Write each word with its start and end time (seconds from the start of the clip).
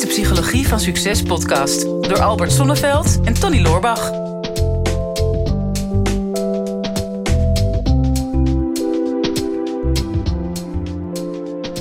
de 0.00 0.06
Psychologie 0.06 0.68
van 0.68 0.80
Succes 0.80 1.22
podcast 1.22 1.82
door 1.82 2.20
Albert 2.20 2.52
Sonneveld 2.52 3.20
en 3.24 3.34
Tony 3.34 3.60
Loorbach. 3.60 4.10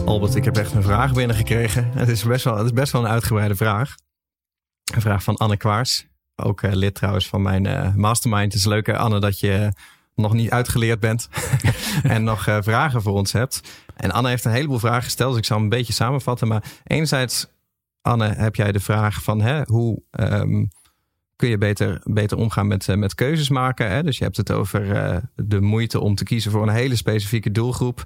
Albert, 0.05 0.36
ik 0.36 0.46
heb 0.46 0.58
echt 0.58 0.74
een 0.74 0.84
vraag 0.84 1.13
binnengekregen. 1.13 1.92
Het 1.94 2.10
is 2.10 2.24
best 2.24 2.44
wel, 2.44 2.58
het 2.58 2.66
is 2.66 2.74
best 2.74 2.92
wel 2.92 3.02
een 3.02 3.10
uitgebreide 3.12 3.55
vraag. 3.55 3.96
Een 4.94 5.02
vraag 5.02 5.24
van 5.24 5.38
Anne 5.38 5.58
Kwaars. 5.58 6.08
Ook 6.36 6.62
uh, 6.62 6.74
lid 6.74 6.96
trouwens 6.96 7.28
van 7.28 7.42
mijn 7.42 7.66
uh, 7.66 7.96
mastermind. 7.96 8.54
Het 8.54 8.62
is 8.62 8.66
leuk, 8.66 8.90
Anne, 8.90 9.20
dat 9.20 9.40
je 9.40 9.72
nog 10.16 10.34
niet 10.34 10.50
uitgeleerd 10.50 11.00
bent 11.00 11.30
en 12.04 12.24
nog 12.24 12.44
vragen 12.44 13.02
voor 13.02 13.14
ons 13.14 13.32
hebt. 13.32 13.62
En 13.96 14.12
Anne 14.12 14.30
heeft 14.30 14.46
een 14.46 14.52
heleboel 14.52 14.80
vragen 14.80 15.04
gesteld, 15.04 15.30
dus 15.30 15.40
ik 15.40 15.46
zal 15.46 15.56
hem 15.56 15.66
een 15.66 15.78
beetje 15.78 15.94
samenvatten. 15.94 16.48
Maar 16.48 16.64
enerzijds, 16.84 17.48
Anne, 18.09 18.27
heb 18.27 18.55
jij 18.55 18.72
de 18.72 18.80
vraag 18.80 19.23
van 19.23 19.41
hè, 19.41 19.62
hoe 19.66 20.02
um, 20.20 20.70
kun 21.36 21.49
je 21.49 21.58
beter, 21.58 22.02
beter 22.04 22.38
omgaan 22.38 22.68
met, 22.68 22.88
uh, 22.88 22.95
met 22.95 23.16
keuzes 23.16 23.49
maken? 23.49 23.90
Hè? 23.90 24.04
Dus 24.04 24.18
je 24.18 24.23
hebt 24.23 24.38
het 24.38 24.52
over 24.52 24.85
uh, 24.85 25.18
de 25.35 25.62
moeite 25.62 25.99
om 25.99 26.16
te 26.16 26.23
kiezen 26.23 26.52
voor 26.52 26.62
een 26.62 26.73
hele 26.73 26.95
specifieke 26.95 27.52
doelgroep. 27.52 28.04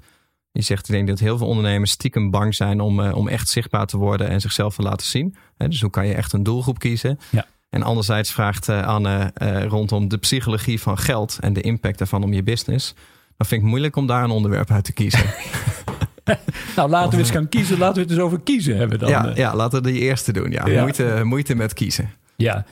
Je 0.52 0.62
zegt, 0.62 0.88
ik 0.88 0.94
denk 0.94 1.08
dat 1.08 1.18
heel 1.18 1.38
veel 1.38 1.46
ondernemers 1.46 1.90
stiekem 1.90 2.30
bang 2.30 2.54
zijn 2.54 2.80
om, 2.80 3.00
om 3.00 3.28
echt 3.28 3.48
zichtbaar 3.48 3.86
te 3.86 3.96
worden 3.96 4.28
en 4.28 4.40
zichzelf 4.40 4.74
te 4.74 4.82
laten 4.82 5.06
zien. 5.06 5.36
Hè? 5.56 5.68
Dus 5.68 5.80
hoe 5.80 5.90
kan 5.90 6.06
je 6.06 6.14
echt 6.14 6.32
een 6.32 6.42
doelgroep 6.42 6.78
kiezen? 6.78 7.18
Ja. 7.30 7.46
En 7.70 7.82
anderzijds 7.82 8.32
vraagt 8.32 8.68
Anne 8.68 9.32
rondom 9.68 10.08
de 10.08 10.18
psychologie 10.18 10.80
van 10.80 10.98
geld 10.98 11.38
en 11.40 11.52
de 11.52 11.60
impact 11.60 11.98
daarvan 11.98 12.22
om 12.22 12.32
je 12.32 12.42
business. 12.42 12.94
Dan 13.36 13.46
vind 13.46 13.62
ik 13.62 13.68
moeilijk 13.68 13.96
om 13.96 14.06
daar 14.06 14.24
een 14.24 14.30
onderwerp 14.30 14.70
uit 14.70 14.84
te 14.84 14.92
kiezen. 14.92 15.24
nou, 16.76 16.90
laten 16.90 17.10
we 17.10 17.18
eens 17.18 17.30
gaan 17.30 17.48
kiezen. 17.48 17.78
Laten 17.78 17.94
we 17.94 18.00
het 18.00 18.10
eens 18.10 18.20
over 18.20 18.40
kiezen 18.40 18.76
hebben 18.76 18.98
dan. 18.98 19.08
Ja, 19.08 19.30
ja 19.34 19.54
laten 19.54 19.82
we 19.82 19.92
die 19.92 20.00
eerste 20.00 20.32
doen. 20.32 20.50
Ja. 20.50 20.66
ja. 20.66 20.80
Moeite, 20.80 21.20
moeite 21.24 21.54
met 21.54 21.74
kiezen. 21.74 22.10
Ja, 22.36 22.64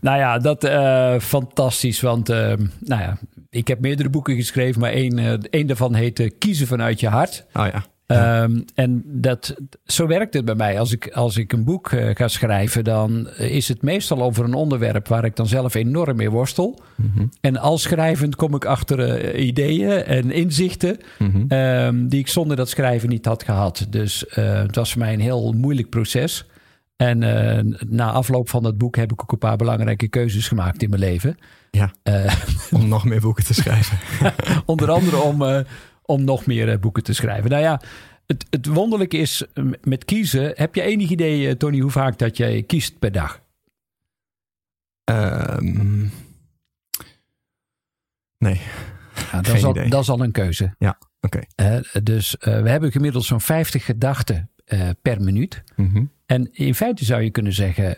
nou 0.00 0.18
ja, 0.18 0.38
dat 0.38 0.64
uh, 0.64 1.18
fantastisch. 1.18 2.00
Want 2.00 2.30
uh, 2.30 2.36
nou 2.80 3.02
ja, 3.02 3.18
ik 3.50 3.68
heb 3.68 3.80
meerdere 3.80 4.08
boeken 4.08 4.36
geschreven, 4.36 4.80
maar 4.80 4.92
één, 4.92 5.18
uh, 5.18 5.32
één 5.50 5.66
daarvan 5.66 5.94
heet 5.94 6.30
Kiezen 6.38 6.66
vanuit 6.66 7.00
je 7.00 7.08
hart. 7.08 7.44
Oh 7.52 7.66
ja. 7.72 7.84
Ja. 8.06 8.42
Um, 8.42 8.64
en 8.74 9.02
dat, 9.04 9.54
zo 9.84 10.06
werkt 10.06 10.34
het 10.34 10.44
bij 10.44 10.54
mij. 10.54 10.78
Als 10.78 10.92
ik, 10.92 11.08
als 11.08 11.36
ik 11.36 11.52
een 11.52 11.64
boek 11.64 11.90
uh, 11.90 12.10
ga 12.14 12.28
schrijven, 12.28 12.84
dan 12.84 13.28
is 13.36 13.68
het 13.68 13.82
meestal 13.82 14.22
over 14.22 14.44
een 14.44 14.54
onderwerp 14.54 15.08
waar 15.08 15.24
ik 15.24 15.36
dan 15.36 15.46
zelf 15.46 15.74
enorm 15.74 16.16
mee 16.16 16.30
worstel. 16.30 16.80
Mm 16.94 17.10
-hmm. 17.14 17.30
En 17.40 17.56
als 17.56 17.82
schrijvend 17.82 18.36
kom 18.36 18.54
ik 18.54 18.64
achter 18.64 19.34
uh, 19.34 19.46
ideeën 19.46 19.90
en 19.90 20.30
inzichten 20.30 20.98
mm 21.18 21.30
-hmm. 21.30 21.58
um, 21.58 22.08
die 22.08 22.20
ik 22.20 22.28
zonder 22.28 22.56
dat 22.56 22.68
schrijven 22.68 23.08
niet 23.08 23.26
had 23.26 23.42
gehad. 23.42 23.86
Dus 23.90 24.24
uh, 24.28 24.34
het 24.62 24.74
was 24.74 24.92
voor 24.92 25.02
mij 25.02 25.12
een 25.12 25.20
heel 25.20 25.52
moeilijk 25.52 25.90
proces. 25.90 26.46
En 26.96 27.18
na 27.88 28.10
afloop 28.10 28.48
van 28.48 28.62
dat 28.62 28.78
boek 28.78 28.96
heb 28.96 29.12
ik 29.12 29.22
ook 29.22 29.32
een 29.32 29.38
paar 29.38 29.56
belangrijke 29.56 30.08
keuzes 30.08 30.48
gemaakt 30.48 30.82
in 30.82 30.90
mijn 30.90 31.00
leven. 31.00 31.36
Ja, 31.70 31.92
om 32.70 32.88
nog 32.88 33.04
meer 33.04 33.20
boeken 33.20 33.44
te 33.44 33.54
schrijven. 33.54 33.98
onder 34.66 34.90
andere 34.90 35.16
om 35.16 35.64
om 36.06 36.24
nog 36.24 36.46
meer 36.46 36.78
boeken 36.78 37.02
te 37.02 37.12
schrijven. 37.12 37.50
Nou 37.50 37.62
ja, 37.62 37.80
het, 38.26 38.46
het 38.50 38.66
wonderlijke 38.66 39.16
is 39.16 39.44
met 39.82 40.04
kiezen. 40.04 40.52
Heb 40.54 40.74
je 40.74 40.82
enig 40.82 41.10
idee, 41.10 41.56
Tony, 41.56 41.78
hoe 41.78 41.90
vaak 41.90 42.18
dat 42.18 42.36
jij 42.36 42.62
kiest 42.62 42.98
per 42.98 43.12
dag? 43.12 43.44
Um, 45.10 46.10
nee. 48.38 48.60
Ja, 49.32 49.40
dat, 49.40 49.54
is 49.54 49.64
al, 49.64 49.72
dat, 49.72 50.02
is 50.02 50.08
al, 50.08 50.20
een 50.20 50.32
keuze. 50.32 50.74
Ja, 50.78 50.98
oké. 51.20 51.40
Okay. 51.56 51.76
Uh, 51.76 52.02
dus 52.02 52.36
uh, 52.40 52.62
we 52.62 52.68
hebben 52.70 52.92
gemiddeld 52.92 53.24
zo'n 53.24 53.40
50 53.40 53.84
gedachten 53.84 54.50
uh, 54.66 54.88
per 55.02 55.20
minuut. 55.20 55.62
Mm 55.76 55.90
-hmm. 55.92 56.10
En 56.26 56.48
in 56.52 56.74
feite 56.74 57.04
zou 57.04 57.22
je 57.22 57.30
kunnen 57.30 57.52
zeggen, 57.52 57.96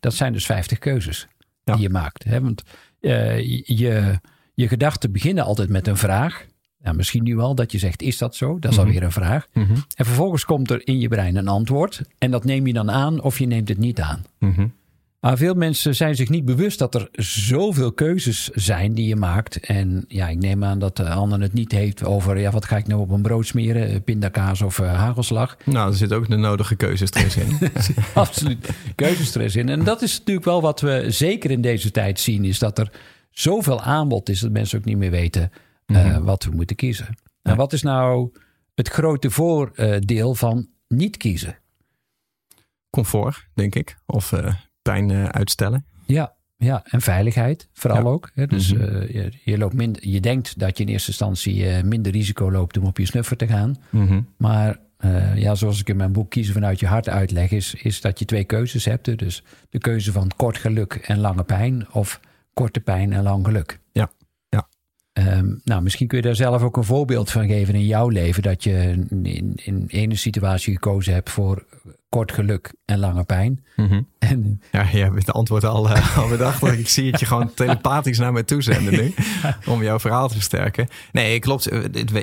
dat 0.00 0.14
zijn 0.14 0.32
dus 0.32 0.46
50 0.46 0.78
keuzes 0.78 1.28
ja. 1.64 1.74
die 1.74 1.82
je 1.82 1.90
maakt. 1.90 2.24
Hè? 2.24 2.40
Want 2.40 2.62
je, 3.00 4.20
je 4.54 4.68
gedachten 4.68 5.12
beginnen 5.12 5.44
altijd 5.44 5.68
met 5.68 5.86
een 5.86 5.96
vraag. 5.96 6.46
Nou, 6.82 6.96
misschien 6.96 7.22
nu 7.22 7.38
al 7.38 7.54
dat 7.54 7.72
je 7.72 7.78
zegt, 7.78 8.02
is 8.02 8.18
dat 8.18 8.36
zo? 8.36 8.58
Dat 8.58 8.70
is 8.70 8.76
Mhm. 8.76 8.86
alweer 8.86 9.02
een 9.02 9.12
vraag. 9.12 9.46
Mm 9.52 9.64
-hmm. 9.66 9.76
En 9.94 10.04
vervolgens 10.04 10.44
komt 10.44 10.70
er 10.70 10.86
in 10.86 11.00
je 11.00 11.08
brein 11.08 11.36
een 11.36 11.48
antwoord. 11.48 12.00
En 12.18 12.30
dat 12.30 12.44
neem 12.44 12.66
je 12.66 12.72
dan 12.72 12.90
aan 12.90 13.22
of 13.22 13.38
je 13.38 13.46
neemt 13.46 13.68
het 13.68 13.78
niet 13.78 14.00
aan. 14.00 14.24
Mm 14.38 14.52
-hmm. 14.54 14.72
Maar 15.20 15.36
veel 15.36 15.54
mensen 15.54 15.94
zijn 15.94 16.16
zich 16.16 16.28
niet 16.28 16.44
bewust 16.44 16.78
dat 16.78 16.94
er 16.94 17.08
zoveel 17.12 17.92
keuzes 17.92 18.48
zijn 18.54 18.92
die 18.94 19.08
je 19.08 19.16
maakt. 19.16 19.60
En 19.60 20.04
ja, 20.08 20.28
ik 20.28 20.38
neem 20.38 20.64
aan 20.64 20.78
dat 20.78 21.00
ander 21.00 21.40
het 21.40 21.52
niet 21.52 21.72
heeft 21.72 22.04
over... 22.04 22.38
ja, 22.38 22.50
wat 22.50 22.64
ga 22.64 22.76
ik 22.76 22.86
nou 22.86 23.00
op 23.00 23.10
een 23.10 23.22
brood 23.22 23.46
smeren? 23.46 24.02
Pindakaas 24.02 24.62
of 24.62 24.78
uh, 24.78 24.94
hagelslag? 24.94 25.56
Nou, 25.64 25.90
er 25.90 25.96
zit 25.96 26.12
ook 26.12 26.28
de 26.28 26.36
nodige 26.36 26.74
keuzestress 26.76 27.36
in. 27.36 27.58
Absoluut 28.14 28.70
keuzestress 28.94 29.56
in. 29.56 29.68
En 29.68 29.84
dat 29.84 30.02
is 30.02 30.18
natuurlijk 30.18 30.46
wel 30.46 30.60
wat 30.60 30.80
we 30.80 31.04
zeker 31.08 31.50
in 31.50 31.60
deze 31.60 31.90
tijd 31.90 32.20
zien... 32.20 32.44
is 32.44 32.58
dat 32.58 32.78
er 32.78 32.90
zoveel 33.30 33.80
aanbod 33.82 34.28
is 34.28 34.40
dat 34.40 34.50
mensen 34.50 34.78
ook 34.78 34.84
niet 34.84 34.96
meer 34.98 35.10
weten... 35.10 35.50
Mm 35.86 35.96
-hmm. 35.96 36.24
wat 36.24 36.44
we 36.44 36.50
moeten 36.50 36.76
kiezen. 36.76 37.06
Ja. 37.42 37.50
En 37.50 37.56
wat 37.56 37.72
is 37.72 37.82
nou 37.82 38.32
het 38.74 38.88
grote 38.88 39.30
voordeel 39.30 40.34
van 40.34 40.68
niet 40.88 41.16
kiezen? 41.16 41.58
Comfort, 42.90 43.46
denk 43.54 43.74
ik. 43.74 43.96
Of 44.06 44.32
uh, 44.32 44.54
pijn 44.82 45.08
uh, 45.08 45.24
uitstellen. 45.24 45.86
Ja, 46.06 46.34
ja, 46.56 46.84
en 46.84 47.00
veiligheid 47.00 47.68
vooral 47.72 48.02
Ja. 48.02 48.08
ook. 48.08 48.30
Hè? 48.34 48.46
Dus 48.46 48.72
Mhm. 48.72 48.82
uh, 48.82 49.08
je, 49.08 49.32
je, 49.44 49.58
loopt 49.58 49.74
minder, 49.74 50.08
je 50.08 50.20
denkt 50.20 50.58
dat 50.58 50.78
je 50.78 50.84
in 50.84 50.90
eerste 50.90 51.08
instantie 51.10 51.56
uh, 51.64 51.82
minder 51.82 52.12
risico 52.12 52.50
loopt 52.50 52.76
om 52.78 52.84
op 52.84 52.98
je 52.98 53.06
snuffer 53.06 53.36
te 53.36 53.46
gaan. 53.46 53.76
Mhm. 53.90 54.20
Maar 54.36 54.78
uh, 55.04 55.36
ja, 55.36 55.54
zoals 55.54 55.80
ik 55.80 55.88
in 55.88 55.96
mijn 55.96 56.12
boek 56.12 56.30
Kiezen 56.30 56.54
vanuit 56.54 56.80
je 56.80 56.86
hart 56.86 57.08
uitleg, 57.08 57.50
is, 57.50 57.74
is 57.74 58.00
dat 58.00 58.18
je 58.18 58.24
twee 58.24 58.44
keuzes 58.44 58.84
hebt. 58.84 59.18
Dus 59.18 59.42
de 59.70 59.78
keuze 59.78 60.12
van 60.12 60.30
kort 60.36 60.58
geluk 60.58 60.94
en 60.94 61.18
lange 61.18 61.44
pijn 61.44 61.92
of 61.92 62.20
korte 62.54 62.80
pijn 62.80 63.12
en 63.12 63.22
lang 63.22 63.44
geluk. 63.46 63.80
Ja. 63.92 64.10
Um, 65.18 65.60
nou, 65.64 65.82
misschien 65.82 66.06
kun 66.06 66.18
je 66.18 66.24
daar 66.24 66.34
zelf 66.34 66.62
ook 66.62 66.76
een 66.76 66.84
voorbeeld 66.84 67.30
van 67.30 67.46
geven 67.46 67.74
in 67.74 67.86
jouw 67.86 68.08
leven. 68.08 68.42
Dat 68.42 68.64
je 68.64 69.06
in, 69.22 69.52
in 69.54 69.84
ene 69.88 70.16
situatie 70.16 70.72
gekozen 70.74 71.12
hebt 71.12 71.30
voor 71.30 71.64
kort 72.08 72.32
geluk 72.32 72.72
en 72.84 72.98
lange 72.98 73.24
pijn. 73.24 73.64
Mhm. 73.76 74.00
En, 74.18 74.62
Ja, 74.72 74.88
je 74.92 74.98
hebt 74.98 75.14
het 75.14 75.32
antwoord 75.32 75.64
al, 75.64 75.90
uh, 75.90 76.18
al 76.18 76.28
bedacht. 76.28 76.62
ik 76.62 76.88
zie 76.88 77.10
het 77.10 77.20
je 77.20 77.26
gewoon 77.26 77.54
telepathisch 77.54 78.18
naar 78.18 78.32
mij 78.32 78.42
toe 78.42 78.62
zenden 78.62 78.92
nu. 78.94 79.14
Om 79.72 79.82
jouw 79.82 79.98
verhaal 79.98 80.28
te 80.28 80.34
versterken. 80.34 80.88
Nee, 81.12 81.38
klopt. 81.38 81.72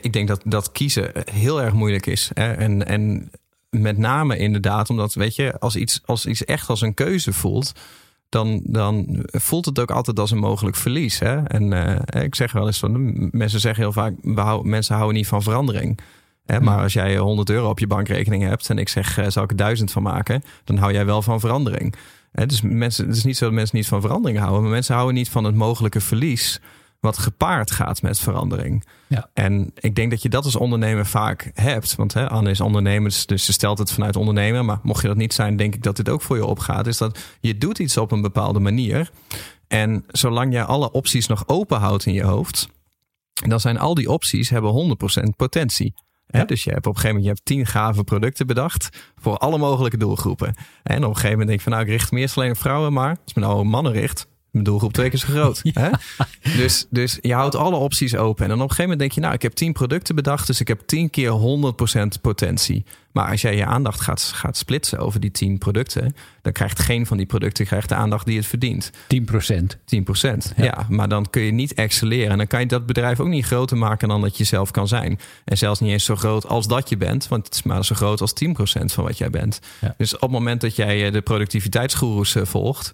Ik 0.01 0.13
denk 0.13 0.27
dat, 0.27 0.41
dat 0.45 0.71
kiezen 0.71 1.11
heel 1.31 1.61
erg 1.61 1.73
moeilijk 1.73 2.05
is. 2.05 2.31
Hè? 2.33 2.53
En, 2.53 2.87
en 2.87 3.31
met 3.69 3.97
name 3.97 4.37
inderdaad, 4.37 4.89
omdat 4.89 5.13
weet 5.13 5.35
je, 5.35 5.59
als 5.59 5.75
iets, 5.75 6.01
als 6.05 6.25
iets 6.25 6.45
echt 6.45 6.69
als 6.69 6.81
een 6.81 6.93
keuze 6.93 7.33
voelt. 7.33 7.73
Dan, 8.33 8.61
dan 8.63 9.25
voelt 9.25 9.65
het 9.65 9.79
ook 9.79 9.91
altijd 9.91 10.19
als 10.19 10.31
een 10.31 10.37
mogelijk 10.37 10.75
verlies. 10.75 11.19
Hè? 11.19 11.43
En 11.43 11.71
uh, 11.71 12.23
ik 12.23 12.35
zeg 12.35 12.51
wel 12.51 12.65
eens 12.65 12.79
van 12.79 13.29
mensen 13.31 13.59
zeggen 13.59 13.83
heel 13.83 13.91
vaak: 13.91 14.13
we 14.21 14.41
houden, 14.41 14.69
mensen 14.69 14.95
houden 14.95 15.15
niet 15.15 15.27
van 15.27 15.41
verandering. 15.41 15.99
Hè, 16.45 16.61
maar 16.61 16.81
als 16.81 16.93
jij 16.93 17.17
100 17.17 17.49
euro 17.49 17.69
op 17.69 17.79
je 17.79 17.87
bankrekening 17.87 18.43
hebt 18.43 18.69
en 18.69 18.77
ik 18.77 18.89
zeg, 18.89 19.19
uh, 19.19 19.25
zal 19.27 19.43
ik 19.43 19.49
er 19.49 19.55
1000 19.55 19.91
van 19.91 20.03
maken, 20.03 20.43
dan 20.63 20.77
hou 20.77 20.93
jij 20.93 21.05
wel 21.05 21.21
van 21.21 21.39
verandering. 21.39 21.95
Hè, 22.31 22.45
dus 22.45 22.61
mensen, 22.61 23.07
het 23.07 23.15
is 23.15 23.23
niet 23.23 23.37
zo 23.37 23.45
dat 23.45 23.53
mensen 23.53 23.77
niet 23.77 23.87
van 23.87 24.01
verandering 24.01 24.39
houden, 24.39 24.61
maar 24.61 24.71
mensen 24.71 24.95
houden 24.95 25.15
niet 25.15 25.29
van 25.29 25.43
het 25.43 25.55
mogelijke 25.55 26.01
verlies 26.01 26.61
wat 27.03 27.17
gepaard 27.17 27.71
gaat 27.71 28.01
met 28.01 28.19
verandering. 28.19 28.83
Ja. 29.07 29.29
En 29.33 29.71
ik 29.75 29.95
denk 29.95 30.11
dat 30.11 30.21
je 30.21 30.29
dat 30.29 30.45
als 30.45 30.55
ondernemer 30.55 31.05
vaak 31.05 31.51
hebt. 31.53 31.95
Want 31.95 32.13
hè, 32.13 32.29
Anne 32.29 32.49
is 32.49 32.61
ondernemer, 32.61 33.23
dus 33.25 33.45
ze 33.45 33.53
stelt 33.53 33.77
het 33.77 33.91
vanuit 33.91 34.15
ondernemer. 34.15 34.65
Maar 34.65 34.79
mocht 34.83 35.01
je 35.01 35.07
dat 35.07 35.17
niet 35.17 35.33
zijn, 35.33 35.55
denk 35.55 35.75
ik 35.75 35.83
dat 35.83 35.95
dit 35.95 36.09
ook 36.09 36.21
voor 36.21 36.35
je 36.35 36.45
opgaat. 36.45 36.87
Is 36.87 36.97
dat 36.97 37.19
je 37.39 37.57
doet 37.57 37.79
iets 37.79 37.97
op 37.97 38.11
een 38.11 38.21
bepaalde 38.21 38.59
manier. 38.59 39.11
En 39.67 40.03
zolang 40.07 40.53
jij 40.53 40.63
alle 40.63 40.91
opties 40.91 41.27
nog 41.27 41.47
open 41.47 41.79
houdt 41.79 42.05
in 42.05 42.13
je 42.13 42.23
hoofd, 42.23 42.67
dan 43.33 43.59
zijn 43.59 43.77
al 43.79 43.93
die 43.93 44.09
opties 44.09 44.49
hebben 44.49 44.97
100% 45.23 45.35
potentie. 45.35 45.93
Ja. 46.27 46.45
Dus 46.45 46.63
je 46.63 46.71
hebt 46.71 46.87
op 46.87 46.95
een 46.95 46.99
gegeven 46.99 47.21
moment 47.21 47.23
je 47.23 47.29
hebt 47.29 47.45
tien 47.45 47.65
gave 47.65 48.03
producten 48.03 48.47
bedacht 48.47 48.89
voor 49.15 49.37
alle 49.37 49.57
mogelijke 49.57 49.97
doelgroepen. 49.97 50.55
En 50.83 50.97
op 50.97 51.09
een 51.09 51.15
gegeven 51.15 51.29
moment 51.29 51.47
denk 51.47 51.59
je 51.59 51.63
van 51.63 51.71
nou, 51.71 51.83
ik 51.83 51.91
richt 51.91 52.11
me 52.11 52.19
eerst 52.19 52.37
alleen 52.37 52.51
op 52.51 52.57
vrouwen, 52.57 52.93
maar 52.93 53.17
als 53.23 53.33
me 53.33 53.41
nou 53.41 53.59
op 53.59 53.65
mannen 53.65 53.91
richt, 53.91 54.27
mijn 54.53 54.65
doelgroep 54.65 54.93
twee 54.93 55.09
keer 55.09 55.19
zo 55.19 55.27
groot. 55.27 55.61
Ja. 55.73 55.81
Hè? 55.81 55.89
Dus, 56.57 56.85
dus 56.89 57.17
je 57.21 57.33
houdt 57.33 57.55
alle 57.55 57.75
opties 57.75 58.15
open. 58.15 58.43
En 58.43 58.49
dan 58.49 58.61
op 58.61 58.69
een 58.69 58.75
gegeven 58.75 58.83
moment 58.83 58.99
denk 58.99 59.11
je, 59.11 59.19
nou, 59.19 59.33
ik 59.33 59.41
heb 59.41 59.53
tien 59.53 59.73
producten 59.73 60.15
bedacht, 60.15 60.47
dus 60.47 60.59
ik 60.59 60.67
heb 60.67 60.81
tien 60.85 61.09
keer 61.09 61.31
100% 62.17 62.21
potentie. 62.21 62.85
Maar 63.11 63.29
als 63.29 63.41
jij 63.41 63.55
je 63.55 63.65
aandacht 63.65 64.01
gaat, 64.01 64.21
gaat 64.21 64.57
splitsen 64.57 64.99
over 64.99 65.19
die 65.19 65.31
tien 65.31 65.57
producten, 65.57 66.15
dan 66.41 66.51
krijgt 66.51 66.79
geen 66.79 67.05
van 67.05 67.17
die 67.17 67.25
producten 67.25 67.65
krijgt 67.65 67.89
de 67.89 67.95
aandacht 67.95 68.25
die 68.25 68.37
het 68.37 68.45
verdient. 68.45 68.91
10 69.07 69.25
procent. 69.25 69.77
10 69.85 70.03
procent. 70.03 70.53
Ja. 70.57 70.63
ja. 70.63 70.85
maar 70.89 71.09
dan 71.09 71.29
kun 71.29 71.41
je 71.41 71.51
niet 71.51 71.73
excelleren. 71.73 72.31
En 72.31 72.37
dan 72.37 72.47
kan 72.47 72.59
je 72.59 72.65
dat 72.65 72.85
bedrijf 72.85 73.19
ook 73.19 73.27
niet 73.27 73.45
groter 73.45 73.77
maken 73.77 74.07
dan 74.07 74.21
dat 74.21 74.37
je 74.37 74.43
zelf 74.43 74.71
kan 74.71 74.87
zijn. 74.87 75.19
En 75.45 75.57
zelfs 75.57 75.79
niet 75.79 75.91
eens 75.91 76.05
zo 76.05 76.15
groot 76.15 76.47
als 76.47 76.67
dat 76.67 76.89
je 76.89 76.97
bent, 76.97 77.27
want 77.27 77.45
het 77.45 77.53
is 77.53 77.63
maar 77.63 77.85
zo 77.85 77.95
groot 77.95 78.21
als 78.21 78.33
10 78.33 78.53
procent 78.53 78.93
van 78.93 79.03
wat 79.03 79.17
jij 79.17 79.29
bent. 79.29 79.59
Ja. 79.81 79.93
Dus 79.97 80.13
op 80.15 80.21
het 80.21 80.31
moment 80.31 80.61
dat 80.61 80.75
jij 80.75 81.11
de 81.11 81.21
productiviteitsgoeroes 81.21 82.35
volgt, 82.41 82.93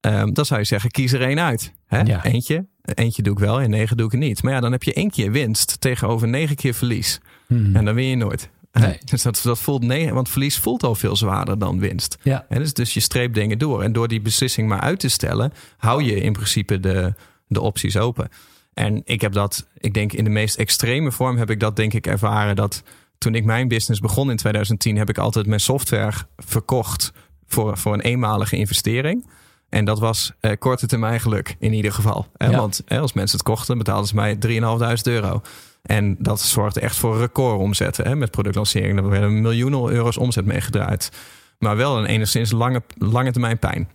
um, 0.00 0.34
dan 0.34 0.44
zou 0.44 0.60
je 0.60 0.66
zeggen, 0.66 0.90
kies 0.90 1.12
er 1.12 1.22
één 1.22 1.40
uit. 1.40 1.72
Hè? 1.86 2.00
Ja. 2.00 2.24
Eentje. 2.24 2.66
Eentje 2.82 3.22
doe 3.22 3.32
ik 3.32 3.38
wel 3.38 3.60
en 3.60 3.70
negen 3.70 3.96
doe 3.96 4.06
ik 4.06 4.18
niet. 4.18 4.42
Maar 4.42 4.52
ja, 4.52 4.60
dan 4.60 4.72
heb 4.72 4.82
je 4.82 4.92
één 4.92 5.10
keer 5.10 5.30
winst 5.30 5.80
tegenover 5.80 6.28
negen 6.28 6.56
keer 6.56 6.74
verlies. 6.74 7.20
Hmm. 7.46 7.76
En 7.76 7.84
dan 7.84 7.94
win 7.94 8.06
je 8.06 8.16
nooit. 8.16 8.50
Nee. 8.72 8.98
Dus 9.10 9.22
dat, 9.22 9.40
dat 9.42 9.58
voelt 9.58 9.82
nee, 9.82 10.12
want 10.12 10.28
verlies 10.28 10.58
voelt 10.58 10.82
al 10.82 10.94
veel 10.94 11.16
zwaarder 11.16 11.58
dan 11.58 11.78
winst. 11.78 12.18
Ja. 12.22 12.46
En 12.48 12.58
dus, 12.58 12.72
dus 12.72 12.94
je 12.94 13.00
streept 13.00 13.34
dingen 13.34 13.58
door. 13.58 13.82
En 13.82 13.92
door 13.92 14.08
die 14.08 14.20
beslissing 14.20 14.68
maar 14.68 14.80
uit 14.80 15.00
te 15.00 15.08
stellen, 15.08 15.52
hou 15.76 16.02
je 16.02 16.20
in 16.20 16.32
principe 16.32 16.80
de, 16.80 17.14
de 17.46 17.60
opties 17.60 17.96
open. 17.96 18.28
En 18.74 19.02
ik 19.04 19.20
heb 19.20 19.32
dat, 19.32 19.68
ik 19.78 19.94
denk 19.94 20.12
in 20.12 20.24
de 20.24 20.30
meest 20.30 20.56
extreme 20.56 21.12
vorm 21.12 21.36
heb 21.36 21.50
ik 21.50 21.60
dat 21.60 21.76
denk 21.76 21.92
ik 21.92 22.06
ervaren 22.06 22.56
dat 22.56 22.82
toen 23.18 23.34
ik 23.34 23.44
mijn 23.44 23.68
business 23.68 24.00
begon 24.00 24.30
in 24.30 24.36
2010, 24.36 24.96
heb 24.96 25.08
ik 25.08 25.18
altijd 25.18 25.46
mijn 25.46 25.60
software 25.60 26.16
verkocht 26.36 27.12
voor, 27.46 27.78
voor 27.78 27.92
een 27.92 28.00
eenmalige 28.00 28.56
investering. 28.56 29.26
En 29.68 29.84
dat 29.84 29.98
was 29.98 30.32
eh, 30.40 30.52
korte 30.58 30.86
termijn 30.86 31.20
geluk 31.20 31.56
in 31.58 31.72
ieder 31.72 31.92
geval. 31.92 32.26
Hè? 32.36 32.50
Ja. 32.50 32.58
Want 32.58 32.82
eh, 32.86 33.00
als 33.00 33.12
mensen 33.12 33.38
het 33.38 33.46
kochten, 33.46 33.78
betaalden 33.78 34.06
ze 34.08 34.14
mij 34.14 34.36
3.500 34.46 35.02
euro. 35.02 35.40
En 35.82 36.16
dat 36.18 36.40
zorgde 36.40 36.80
echt 36.80 36.96
voor 36.96 37.18
recordomzetten 37.18 38.06
hè, 38.06 38.16
met 38.16 38.30
productlancering. 38.30 38.94
Daar 38.94 39.08
werden 39.08 39.40
miljoenen 39.40 39.88
euro's 39.88 40.16
omzet 40.16 40.44
mee 40.44 40.60
gedraaid. 40.60 41.10
Maar 41.58 41.76
wel 41.76 41.98
een 41.98 42.06
enigszins 42.06 42.50
lange, 42.50 42.82
lange 42.98 43.32
termijn 43.32 43.58
pijn. 43.58 43.88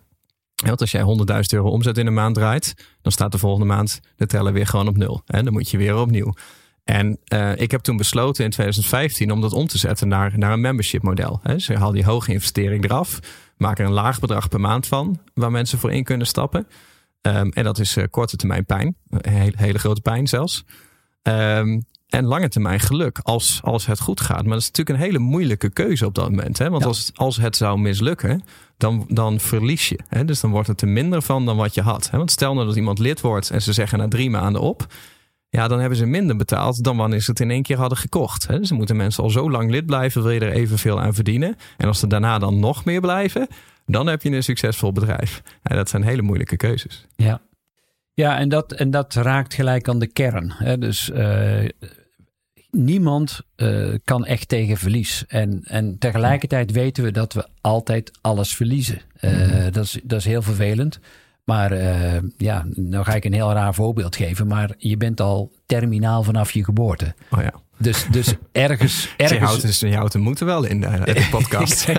Want 0.65 0.81
als 0.81 0.91
jij 0.91 1.01
100.000 1.01 1.39
euro 1.49 1.69
omzet 1.69 1.97
in 1.97 2.07
een 2.07 2.13
maand 2.13 2.35
draait, 2.35 2.75
dan 3.01 3.11
staat 3.11 3.31
de 3.31 3.37
volgende 3.37 3.65
maand 3.65 3.99
de 4.15 4.25
teller 4.25 4.53
weer 4.53 4.67
gewoon 4.67 4.87
op 4.87 4.97
nul. 4.97 5.21
En 5.25 5.43
dan 5.43 5.53
moet 5.53 5.69
je 5.69 5.77
weer 5.77 5.95
opnieuw. 5.95 6.33
En 6.83 7.17
eh, 7.25 7.51
ik 7.55 7.71
heb 7.71 7.81
toen 7.81 7.97
besloten 7.97 8.43
in 8.43 8.49
2015 8.49 9.31
om 9.31 9.41
dat 9.41 9.53
om 9.53 9.67
te 9.67 9.77
zetten 9.77 10.07
naar, 10.07 10.37
naar 10.37 10.51
een 10.51 10.61
membership 10.61 11.01
model. 11.03 11.39
Dus 11.43 11.67
je 11.67 11.77
haal 11.77 11.91
die 11.91 12.05
hoge 12.05 12.31
investering 12.33 12.83
eraf, 12.83 13.19
maak 13.57 13.79
er 13.79 13.85
een 13.85 13.91
laag 13.91 14.19
bedrag 14.19 14.47
per 14.47 14.59
maand 14.59 14.87
van, 14.87 15.19
waar 15.33 15.51
mensen 15.51 15.79
voor 15.79 15.91
in 15.91 16.03
kunnen 16.03 16.27
stappen. 16.27 16.67
Ehm, 17.21 17.47
en 17.49 17.63
dat 17.63 17.79
is 17.79 17.95
eh, 17.97 18.03
korte 18.09 18.35
termijn 18.35 18.65
pijn, 18.65 18.95
hele, 19.21 19.53
hele 19.55 19.79
grote 19.79 20.01
pijn 20.01 20.27
zelfs. 20.27 20.65
Ehm, 21.21 21.79
en 22.09 22.25
lange 22.25 22.49
termijn 22.49 22.79
geluk 22.79 23.19
als, 23.23 23.59
als 23.63 23.85
het 23.85 23.99
goed 23.99 24.21
gaat. 24.21 24.41
Maar 24.41 24.53
dat 24.53 24.61
is 24.61 24.67
natuurlijk 24.67 24.97
een 24.97 25.05
hele 25.05 25.19
moeilijke 25.19 25.69
keuze 25.69 26.05
op 26.05 26.15
dat 26.15 26.29
moment. 26.29 26.57
Hè? 26.57 26.69
Want 26.69 26.81
Ja. 26.81 26.87
als, 26.87 27.11
als 27.13 27.37
het 27.37 27.55
zou 27.55 27.79
mislukken, 27.79 28.43
dan, 28.77 29.05
dan 29.07 29.39
verlies 29.39 29.89
je. 29.89 29.99
Hè? 30.07 30.25
Dus 30.25 30.39
dan 30.39 30.51
wordt 30.51 30.67
het 30.67 30.81
er 30.81 30.87
minder 30.87 31.21
van 31.21 31.45
dan 31.45 31.57
wat 31.57 31.73
je 31.73 31.81
had. 31.81 32.09
Hè? 32.09 32.17
Want 32.17 32.31
stel 32.31 32.53
nou 32.53 32.67
dat 32.67 32.75
iemand 32.75 32.99
lid 32.99 33.21
wordt 33.21 33.49
en 33.49 33.61
ze 33.61 33.73
zeggen 33.73 33.97
na 33.97 34.07
drie 34.07 34.29
maanden 34.29 34.61
op. 34.61 34.87
Ja, 35.55 35.67
dan 35.67 35.79
hebben 35.79 35.97
ze 35.97 36.05
minder 36.05 36.35
betaald 36.35 36.83
dan 36.83 36.97
wanneer 36.97 37.21
ze 37.21 37.31
het 37.31 37.39
in 37.39 37.51
één 37.51 37.63
keer 37.63 37.77
hadden 37.77 37.97
gekocht. 37.97 38.47
Hè? 38.47 38.59
Dus 38.59 38.69
dan 38.69 38.77
moeten 38.77 38.95
mensen 38.95 39.23
al 39.23 39.29
zo 39.29 39.51
lang 39.51 39.71
lid 39.71 39.85
blijven, 39.85 40.21
wil 40.21 40.31
je 40.31 40.39
er 40.39 40.51
evenveel 40.51 41.01
aan 41.01 41.13
verdienen. 41.13 41.55
En 41.77 41.87
als 41.87 41.99
ze 41.99 42.07
daarna 42.07 42.39
dan 42.39 42.59
nog 42.59 42.85
meer 42.85 43.01
blijven, 43.01 43.47
dan 43.85 44.07
heb 44.07 44.21
je 44.21 44.29
een 44.29 44.43
succesvol 44.43 44.91
bedrijf. 44.91 45.41
En 45.61 45.75
dat 45.75 45.89
zijn 45.89 46.03
hele 46.03 46.21
moeilijke 46.21 46.57
keuzes. 46.57 47.05
Ja, 47.15 47.41
ja 48.13 48.37
en, 48.37 48.49
dat, 48.49 48.71
en 48.71 48.91
dat 48.91 49.13
raakt 49.13 49.53
gelijk 49.53 49.87
aan 49.87 49.99
de 49.99 50.07
kern. 50.07 50.53
Hè? 50.57 50.77
Dus 50.77 51.11
eh, 51.11 51.69
niemand 52.71 53.41
eh, 53.55 53.93
kan 54.03 54.25
echt 54.25 54.47
tegen 54.47 54.77
verlies. 54.77 55.25
En, 55.27 55.61
en 55.63 55.97
tegelijkertijd 55.97 56.71
weten 56.71 57.03
we 57.03 57.11
dat 57.11 57.33
we 57.33 57.47
altijd 57.61 58.11
alles 58.21 58.55
verliezen. 58.55 59.01
Eh, 59.13 59.63
dat, 59.71 59.83
is, 59.83 59.99
dat 60.03 60.19
is 60.19 60.25
heel 60.25 60.41
vervelend. 60.41 60.99
Maar 61.43 61.71
eh, 61.71 62.21
ja, 62.37 62.65
nou 62.69 63.03
ga 63.03 63.13
ik 63.13 63.25
een 63.25 63.33
heel 63.33 63.51
raar 63.51 63.73
voorbeeld 63.73 64.15
geven. 64.15 64.47
Maar 64.47 64.73
je 64.77 64.97
bent 64.97 65.21
al 65.21 65.51
terminaal 65.65 66.23
vanaf 66.23 66.51
je 66.51 66.63
geboorte. 66.63 67.15
Oh 67.31 67.41
ja. 67.41 67.53
Dus, 67.77 68.05
dus 68.11 68.33
ergens... 68.51 69.03
Je 69.17 69.23
ergens 69.23 69.49
houdt, 69.49 69.61
dus, 69.61 69.79
je 69.79 69.95
houdt 69.95 70.17
moeten 70.17 70.45
wel 70.45 70.63
in 70.63 70.81
de, 70.81 71.01
de 71.05 71.27
podcast. 71.37 71.91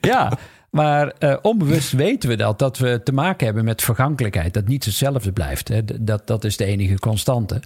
ja, 0.00 0.38
maar 0.70 1.08
eh, 1.08 1.36
onbewust 1.42 1.92
weten 1.92 2.28
we 2.28 2.36
dat, 2.36 2.58
dat 2.58 2.78
we 2.78 3.00
te 3.04 3.12
maken 3.12 3.46
hebben 3.46 3.64
met 3.64 3.82
vergankelijkheid. 3.82 4.54
Dat 4.54 4.68
niets 4.68 4.86
hetzelfde 4.86 5.32
blijft. 5.32 5.68
Hè. 5.68 5.84
Dat, 6.04 6.26
dat 6.26 6.44
is 6.44 6.56
de 6.56 6.64
enige 6.64 6.98
constante. 6.98 7.60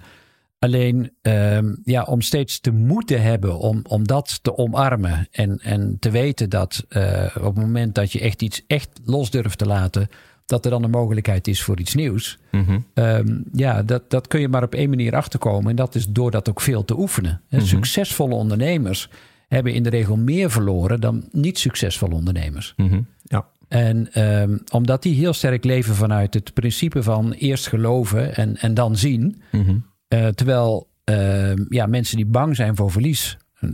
Alleen 0.59 1.13
ehm, 1.23 1.75
ja, 1.85 2.03
om 2.03 2.21
steeds 2.21 2.61
te 2.61 2.71
moeten 2.71 3.23
hebben 3.23 3.59
om, 3.59 3.81
om 3.89 4.07
dat 4.07 4.39
te 4.43 4.57
omarmen. 4.57 5.29
En, 5.31 5.59
en 5.59 5.97
te 6.01 6.11
weten 6.11 6.51
dat 6.51 6.85
eh, 6.89 7.25
op 7.37 7.55
het 7.55 7.65
moment 7.65 7.95
dat 7.95 8.13
je 8.13 8.21
echt 8.21 8.43
iets 8.43 8.63
echt 8.67 8.89
los 9.05 9.31
durft 9.31 9.59
te 9.59 9.67
laten. 9.67 10.09
Dat 10.51 10.65
er 10.65 10.71
dan 10.71 10.83
een 10.83 10.91
mogelijkheid 10.91 11.49
is 11.49 11.63
voor 11.63 11.79
iets 11.81 11.95
nieuws. 11.95 12.39
Mhm. 12.51 12.79
Ehm, 12.95 13.39
ja, 13.53 13.83
dat, 13.83 14.11
dat 14.11 14.27
kun 14.29 14.41
je 14.41 14.49
maar 14.49 14.63
op 14.63 14.75
één 14.75 14.89
manier 14.89 15.15
achterkomen. 15.17 15.71
En 15.71 15.77
dat 15.77 15.95
is 15.95 16.07
door 16.09 16.31
dat 16.31 16.49
ook 16.49 16.61
veel 16.61 16.85
te 16.85 16.99
oefenen. 16.99 17.41
Hè, 17.49 17.61
Succesvolle 17.61 18.35
ondernemers 18.35 19.09
hebben 19.49 19.73
in 19.75 19.83
de 19.83 19.91
regel 19.91 20.17
meer 20.17 20.51
verloren 20.51 21.01
dan 21.01 21.29
niet 21.33 21.59
succesvolle 21.59 22.15
ondernemers. 22.15 22.75
Mhm. 22.77 23.01
Ja. 23.23 23.47
En 23.69 24.13
ehm, 24.13 24.59
omdat 24.73 25.03
die 25.03 25.15
heel 25.15 25.33
sterk 25.33 25.65
leven 25.65 25.95
vanuit 25.95 26.35
het 26.35 26.55
principe 26.55 27.03
van 27.03 27.33
eerst 27.33 27.69
geloven 27.69 28.37
en, 28.37 28.57
en 28.57 28.75
dan 28.75 28.97
zien. 28.97 29.43
Mhm. 29.53 29.77
Eh, 30.09 30.27
terwijl 30.27 30.89
ehm, 31.05 31.65
ja, 31.69 31.87
mensen 31.87 32.17
die 32.17 32.27
bang 32.27 32.57
zijn 32.57 32.77
voor 32.77 32.91
verlies 32.91 33.37
eh, 33.61 33.69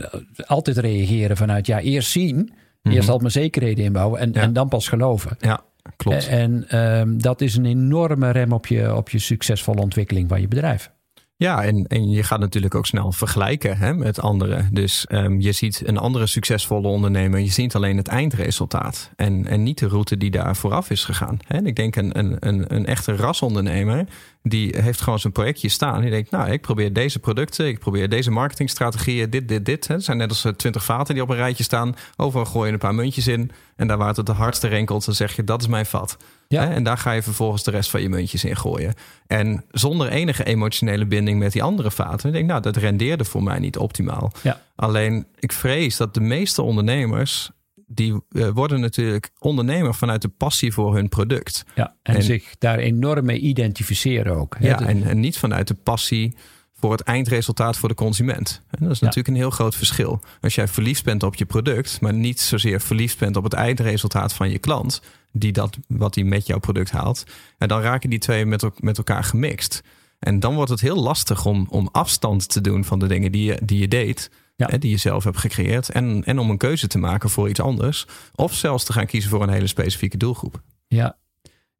altijd 0.45 0.77
reageren 0.77 1.37
vanuit 1.37 1.65
ja, 1.67 1.79
eerst 1.79 2.11
zien. 2.11 2.51
Eerst 2.83 3.09
al 3.09 3.17
mijn 3.17 3.31
zekerheden 3.31 3.85
inbouwen 3.85 4.19
en, 4.19 4.31
Ja. 4.33 4.41
en 4.41 4.53
dan 4.53 4.67
pas 4.67 4.87
geloven. 4.87 5.35
ja, 5.39 5.61
klopt. 5.95 6.27
En 6.27 6.69
ehm, 6.69 7.17
dat 7.17 7.41
is 7.41 7.55
een 7.55 7.65
enorme 7.65 8.31
rem 8.31 8.51
op 8.51 8.67
je, 8.67 8.95
op 8.95 9.09
je 9.09 9.19
succesvolle 9.19 9.81
ontwikkeling 9.81 10.29
van 10.29 10.41
je 10.41 10.47
bedrijf. 10.47 10.91
Ja, 11.39 11.63
en, 11.63 11.87
en 11.87 12.09
je 12.09 12.23
gaat 12.23 12.39
natuurlijk 12.39 12.75
ook 12.75 12.85
snel 12.85 13.11
vergelijken 13.11 13.77
hè, 13.77 13.93
met 13.93 14.21
anderen. 14.21 14.69
Dus 14.71 15.05
ehm, 15.05 15.39
je 15.39 15.51
ziet 15.51 15.81
een 15.85 15.97
andere 15.97 16.27
succesvolle 16.27 16.87
ondernemer. 16.87 17.39
Je 17.39 17.51
ziet 17.51 17.75
alleen 17.75 17.97
het 17.97 18.07
eindresultaat. 18.07 19.11
En, 19.15 19.47
en 19.47 19.63
niet 19.63 19.79
de 19.79 19.87
route 19.87 20.17
die 20.17 20.31
daar 20.31 20.55
vooraf 20.55 20.89
is 20.89 21.03
gegaan. 21.03 21.39
En 21.47 21.65
ik 21.65 21.75
denk 21.75 21.95
een, 21.95 22.19
een, 22.19 22.37
een, 22.39 22.75
een 22.75 22.85
echte 22.85 23.15
rasondernemer. 23.15 24.05
Die 24.43 24.75
heeft 24.77 25.01
gewoon 25.01 25.19
zijn 25.19 25.33
projectje 25.33 25.69
staan. 25.69 26.01
Die 26.01 26.09
denkt, 26.09 26.31
nou, 26.31 26.51
ik 26.51 26.61
probeer 26.61 26.93
deze 26.93 27.19
producten. 27.19 27.67
Ik 27.67 27.79
probeer 27.79 28.09
deze 28.09 28.31
marketingstrategieën. 28.31 29.29
Dit, 29.29 29.47
dit, 29.47 29.65
dit. 29.65 29.87
Het 29.87 30.03
zijn 30.03 30.17
net 30.17 30.29
als 30.29 30.47
twintig 30.55 30.83
vaten 30.83 31.13
die 31.13 31.23
op 31.23 31.29
een 31.29 31.35
rijtje 31.35 31.63
staan. 31.63 31.95
Overal 32.15 32.45
gooi 32.45 32.67
je 32.67 32.73
een 32.73 32.79
paar 32.79 32.95
muntjes 32.95 33.27
in. 33.27 33.51
En 33.75 33.87
daar 33.87 33.97
waar 33.97 34.07
het 34.07 34.17
het 34.17 34.27
hardste 34.27 34.67
renkelt, 34.67 35.05
dan 35.05 35.15
zeg 35.15 35.35
je, 35.35 35.43
dat 35.43 35.61
is 35.61 35.67
mijn 35.67 35.85
vat. 35.85 36.17
Ja. 36.47 36.69
En 36.69 36.83
daar 36.83 36.97
ga 36.97 37.11
je 37.11 37.21
vervolgens 37.23 37.63
de 37.63 37.71
rest 37.71 37.89
van 37.89 38.01
je 38.01 38.09
muntjes 38.09 38.43
in 38.43 38.55
gooien. 38.55 38.93
En 39.27 39.65
zonder 39.71 40.07
enige 40.09 40.43
emotionele 40.43 41.05
binding 41.05 41.39
met 41.39 41.51
die 41.51 41.63
andere 41.63 41.91
vaten. 41.91 42.27
Ik 42.27 42.33
denk, 42.35 42.47
nou, 42.47 42.61
dat 42.61 42.75
rendeerde 42.75 43.25
voor 43.25 43.43
mij 43.43 43.59
niet 43.59 43.77
optimaal. 43.77 44.31
Ja. 44.43 44.61
Alleen, 44.75 45.27
ik 45.39 45.51
vrees 45.51 45.97
dat 45.97 46.13
de 46.13 46.21
meeste 46.21 46.61
ondernemers... 46.61 47.49
die 47.87 48.21
eh, 48.29 48.47
worden 48.53 48.79
natuurlijk 48.79 49.29
ondernemer 49.39 49.95
vanuit 49.95 50.21
de 50.21 50.27
passie 50.27 50.73
voor 50.73 50.95
hun 50.95 51.09
product. 51.09 51.63
Ja, 51.75 51.95
en, 52.03 52.15
En- 52.15 52.23
zich 52.23 52.55
daar 52.57 52.77
enorm 52.77 53.25
mee 53.25 53.39
identificeren 53.39 54.35
ook. 54.35 54.55
hè. 54.59 54.67
Ja, 54.67 54.79
en, 54.81 55.03
en 55.03 55.19
niet 55.19 55.37
vanuit 55.37 55.67
de 55.67 55.73
passie 55.73 56.35
voor 56.73 56.91
het 56.91 57.01
eindresultaat 57.01 57.77
voor 57.77 57.89
de 57.89 57.95
consument. 57.95 58.61
En 58.69 58.83
dat 58.83 58.91
is 58.91 58.99
natuurlijk 58.99 59.27
een 59.27 59.35
heel 59.35 59.49
groot 59.49 59.75
verschil. 59.75 60.19
Als 60.41 60.55
jij 60.55 60.67
verliefd 60.67 61.03
bent 61.03 61.23
op 61.23 61.35
je 61.35 61.45
product, 61.45 62.01
maar 62.01 62.13
niet 62.13 62.39
zozeer 62.39 62.81
verliefd 62.81 63.17
bent 63.19 63.35
op 63.37 63.43
het 63.43 63.53
eindresultaat 63.53 64.33
van 64.33 64.49
je 64.49 64.57
klant, 64.59 65.01
die 65.37 65.51
dat 65.51 65.77
wat 65.87 66.15
hij 66.15 66.23
met 66.23 66.47
jouw 66.47 66.59
product 66.59 66.91
haalt, 66.91 67.23
en 67.57 67.67
dan 67.67 67.81
raken 67.81 68.09
die 68.09 68.19
twee 68.19 68.45
met, 68.45 68.69
met 68.79 68.97
elkaar 68.97 69.23
gemixt. 69.23 69.83
En 70.19 70.39
dan 70.39 70.55
wordt 70.55 70.71
het 70.71 70.81
heel 70.81 71.01
lastig 71.01 71.45
om, 71.45 71.67
om 71.69 71.89
afstand 71.91 72.49
te 72.49 72.61
doen 72.61 72.85
van 72.85 72.99
de 72.99 73.07
dingen 73.07 73.31
die 73.31 73.43
je, 73.43 73.59
die 73.63 73.79
je 73.79 73.87
deed. 73.87 74.31
Ja. 74.55 74.67
Hè, 74.69 74.77
die 74.77 74.89
je 74.89 74.97
zelf 74.97 75.23
hebt 75.23 75.37
gecreëerd. 75.37 75.89
En, 75.89 76.23
en 76.25 76.39
om 76.39 76.49
een 76.49 76.57
keuze 76.57 76.87
te 76.87 76.97
maken 76.97 77.29
voor 77.29 77.49
iets 77.49 77.59
anders. 77.59 78.05
Of 78.35 78.53
zelfs 78.53 78.83
te 78.83 78.93
gaan 78.93 79.05
kiezen 79.05 79.29
voor 79.29 79.43
een 79.43 79.49
hele 79.49 79.67
specifieke 79.67 80.17
doelgroep. 80.17 80.61
Ja. 80.87 81.17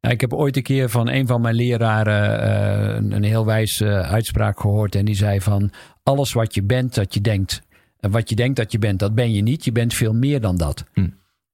Nou, 0.00 0.14
ik 0.14 0.20
heb 0.20 0.32
ooit 0.32 0.56
een 0.56 0.62
keer 0.62 0.90
van 0.90 1.08
een 1.08 1.26
van 1.26 1.40
mijn 1.40 1.54
leraren 1.54 2.42
eh, 2.42 2.96
een, 2.96 3.12
een 3.12 3.22
heel 3.22 3.44
wijze 3.44 3.88
eh, 3.88 4.12
uitspraak 4.12 4.60
gehoord. 4.60 4.94
En 4.94 5.04
die 5.04 5.14
zei 5.14 5.40
van 5.40 5.70
alles 6.02 6.32
wat 6.32 6.54
je 6.54 6.62
bent, 6.62 6.94
dat 6.94 7.14
je 7.14 7.20
denkt. 7.20 7.62
En 8.00 8.10
wat 8.10 8.28
je 8.28 8.34
denkt 8.34 8.56
dat 8.56 8.72
je 8.72 8.78
bent, 8.78 8.98
dat 8.98 9.14
ben 9.14 9.32
je 9.32 9.42
niet. 9.42 9.64
Je 9.64 9.72
bent 9.72 9.94
veel 9.94 10.12
meer 10.14 10.40
dan 10.40 10.56
dat. 10.56 10.84
Hm. 10.92 11.08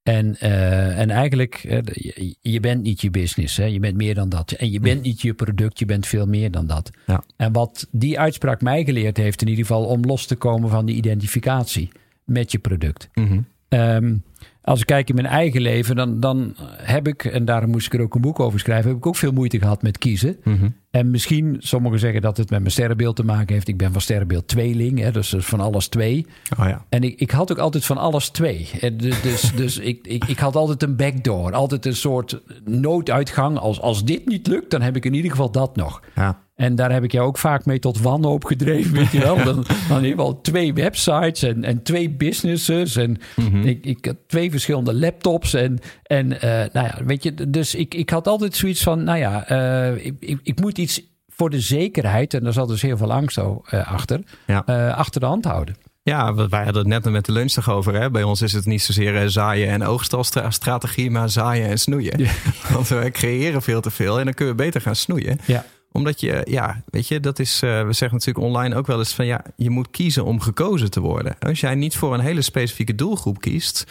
En, 0.04 0.36
eh, 0.38 0.98
en 0.98 1.10
eigenlijk, 1.10 1.54
eh, 1.54 1.78
je, 1.84 2.36
je 2.40 2.60
bent 2.60 2.82
niet 2.82 3.00
je 3.00 3.10
business. 3.10 3.56
Hè? 3.56 3.64
Je 3.64 3.80
bent 3.80 3.96
meer 3.96 4.14
dan 4.14 4.28
dat. 4.28 4.50
En 4.52 4.70
je 4.70 4.80
bent 4.80 5.02
niet 5.02 5.20
je 5.20 5.34
product, 5.34 5.78
je 5.78 5.84
bent 5.84 6.06
veel 6.06 6.26
meer 6.26 6.50
dan 6.50 6.66
dat. 6.66 6.90
Ja. 7.06 7.24
En 7.36 7.52
wat 7.52 7.88
die 7.90 8.18
uitspraak 8.18 8.60
mij 8.60 8.84
geleerd 8.84 9.16
heeft, 9.16 9.42
in 9.42 9.48
ieder 9.48 9.66
geval 9.66 9.84
om 9.84 10.04
los 10.04 10.26
te 10.26 10.36
komen 10.36 10.70
van 10.70 10.86
die 10.86 10.96
identificatie 10.96 11.90
met 12.24 12.52
je 12.52 12.58
product. 12.58 13.08
Mhm. 13.14 13.40
Ehm, 13.74 14.16
als 14.62 14.80
ik 14.80 14.86
kijk 14.86 15.08
in 15.08 15.14
mijn 15.14 15.26
eigen 15.26 15.60
leven, 15.60 15.96
dan, 15.96 16.20
dan 16.20 16.54
heb 16.76 17.08
ik, 17.08 17.24
en 17.24 17.44
daarom 17.44 17.70
moest 17.70 17.86
ik 17.86 17.94
er 17.94 18.00
ook 18.00 18.14
een 18.14 18.20
boek 18.20 18.40
over 18.40 18.60
schrijven, 18.60 18.88
heb 18.88 18.98
ik 18.98 19.06
ook 19.06 19.16
veel 19.16 19.32
moeite 19.32 19.58
gehad 19.58 19.82
met 19.82 19.98
kiezen. 19.98 20.36
Mhm. 20.44 20.68
En 20.90 21.10
misschien, 21.10 21.56
sommigen 21.58 21.98
zeggen 21.98 22.22
dat 22.22 22.36
het 22.36 22.50
met 22.50 22.58
mijn 22.58 22.70
sterrenbeeld 22.70 23.16
te 23.16 23.24
maken 23.24 23.54
heeft. 23.54 23.68
Ik 23.68 23.76
ben 23.76 23.92
van 23.92 24.00
sterrenbeeld 24.00 24.48
tweeling, 24.48 24.98
hè, 24.98 25.10
dus 25.10 25.34
van 25.38 25.60
alles 25.60 25.88
twee. 25.88 26.26
Oh 26.58 26.68
ja. 26.68 26.84
En 26.88 27.02
ik, 27.02 27.20
ik 27.20 27.30
had 27.30 27.52
ook 27.52 27.58
altijd 27.58 27.84
van 27.84 27.98
alles 27.98 28.28
twee. 28.28 28.70
En 28.80 28.96
Dus, 28.96 29.52
dus 29.56 29.78
ik, 29.78 30.06
ik, 30.06 30.24
ik 30.24 30.38
had 30.38 30.56
altijd 30.56 30.82
een 30.82 30.96
backdoor, 30.96 31.52
altijd 31.52 31.86
een 31.86 31.96
soort 31.96 32.40
nooduitgang. 32.64 33.58
Als, 33.58 33.80
als 33.80 34.04
dit 34.04 34.26
niet 34.26 34.46
lukt, 34.46 34.70
dan 34.70 34.82
heb 34.82 34.96
ik 34.96 35.04
in 35.04 35.14
ieder 35.14 35.30
geval 35.30 35.50
dat 35.50 35.76
nog. 35.76 36.02
Ja. 36.14 36.43
En 36.54 36.74
daar 36.74 36.92
heb 36.92 37.04
ik 37.04 37.12
jou 37.12 37.26
ook 37.26 37.38
vaak 37.38 37.64
mee 37.64 37.78
tot 37.78 38.00
wanhoop 38.00 38.44
gedreven, 38.44 38.92
weet 38.92 39.10
je 39.10 39.18
wel. 39.18 39.36
Dan, 39.44 39.54
dan 39.88 39.98
in 39.98 40.04
ieder 40.04 40.18
geval 40.18 40.40
twee 40.40 40.74
websites 40.74 41.42
en, 41.42 41.64
en 41.64 41.82
twee 41.82 42.10
businesses. 42.10 42.96
En 42.96 43.16
ik, 43.64 43.84
ik 43.86 44.04
had 44.04 44.16
twee 44.26 44.50
verschillende 44.50 44.94
laptops. 44.94 45.54
En, 45.54 45.78
en 46.02 46.40
eh, 46.40 46.50
nou 46.72 46.86
ja, 46.86 46.98
weet 47.04 47.22
je, 47.22 47.50
dus 47.50 47.74
ik, 47.74 47.94
ik 47.94 48.10
had 48.10 48.26
altijd 48.28 48.56
zoiets 48.56 48.82
van, 48.82 49.04
nou 49.04 49.18
ja, 49.18 49.46
eh, 49.48 50.04
ik, 50.06 50.14
ik, 50.20 50.38
ik 50.42 50.60
moet 50.60 50.78
iets 50.78 51.02
voor 51.28 51.50
de 51.50 51.60
zekerheid, 51.60 52.34
en 52.34 52.44
daar 52.44 52.52
zat 52.52 52.68
dus 52.68 52.82
heel 52.82 52.96
veel 52.96 53.12
angst 53.12 53.38
eh, 53.38 53.92
achter, 53.92 54.20
Ja. 54.46 54.58
achter 54.96 55.20
de 55.20 55.26
hand 55.26 55.44
houden. 55.44 55.76
Ja, 56.02 56.34
wij 56.34 56.64
hadden 56.64 56.90
het 56.90 57.04
net 57.04 57.12
met 57.12 57.24
de 57.24 57.32
lunch 57.32 57.50
toch 57.52 57.70
over. 57.70 57.94
Hè? 57.94 58.10
Bij 58.10 58.22
ons 58.22 58.42
is 58.42 58.52
het 58.52 58.66
niet 58.66 58.82
zozeer 58.82 59.30
zaaien 59.30 59.68
en 59.68 59.82
oogstalstrategie, 59.84 61.10
maar 61.10 61.28
zaaien 61.30 61.68
en 61.68 61.78
snoeien. 61.78 62.28
Want 62.72 62.88
we 62.88 63.08
creëren 63.12 63.62
veel 63.62 63.80
te 63.80 63.90
veel 63.90 64.18
en 64.18 64.24
dan 64.24 64.34
kun 64.34 64.46
je 64.46 64.54
beter 64.54 64.80
gaan 64.80 64.96
snoeien. 64.96 65.38
Ja. 65.46 65.64
Omdat 65.96 66.20
je, 66.20 66.46
ja, 66.50 66.82
weet 66.90 67.08
je, 67.08 67.20
dat 67.20 67.38
is, 67.38 67.62
uh, 67.62 67.86
we 67.86 67.92
zeggen 67.92 68.18
natuurlijk 68.18 68.46
online 68.46 68.74
ook 68.74 68.86
wel 68.86 68.98
eens 68.98 69.14
van 69.14 69.26
ja, 69.26 69.44
je 69.56 69.70
moet 69.70 69.90
kiezen 69.90 70.24
om 70.24 70.40
gekozen 70.40 70.90
te 70.90 71.00
worden. 71.00 71.36
Als 71.38 71.60
jij 71.60 71.74
niet 71.74 71.96
voor 71.96 72.14
een 72.14 72.20
hele 72.20 72.42
specifieke 72.42 72.94
doelgroep 72.94 73.40
kiest, 73.40 73.84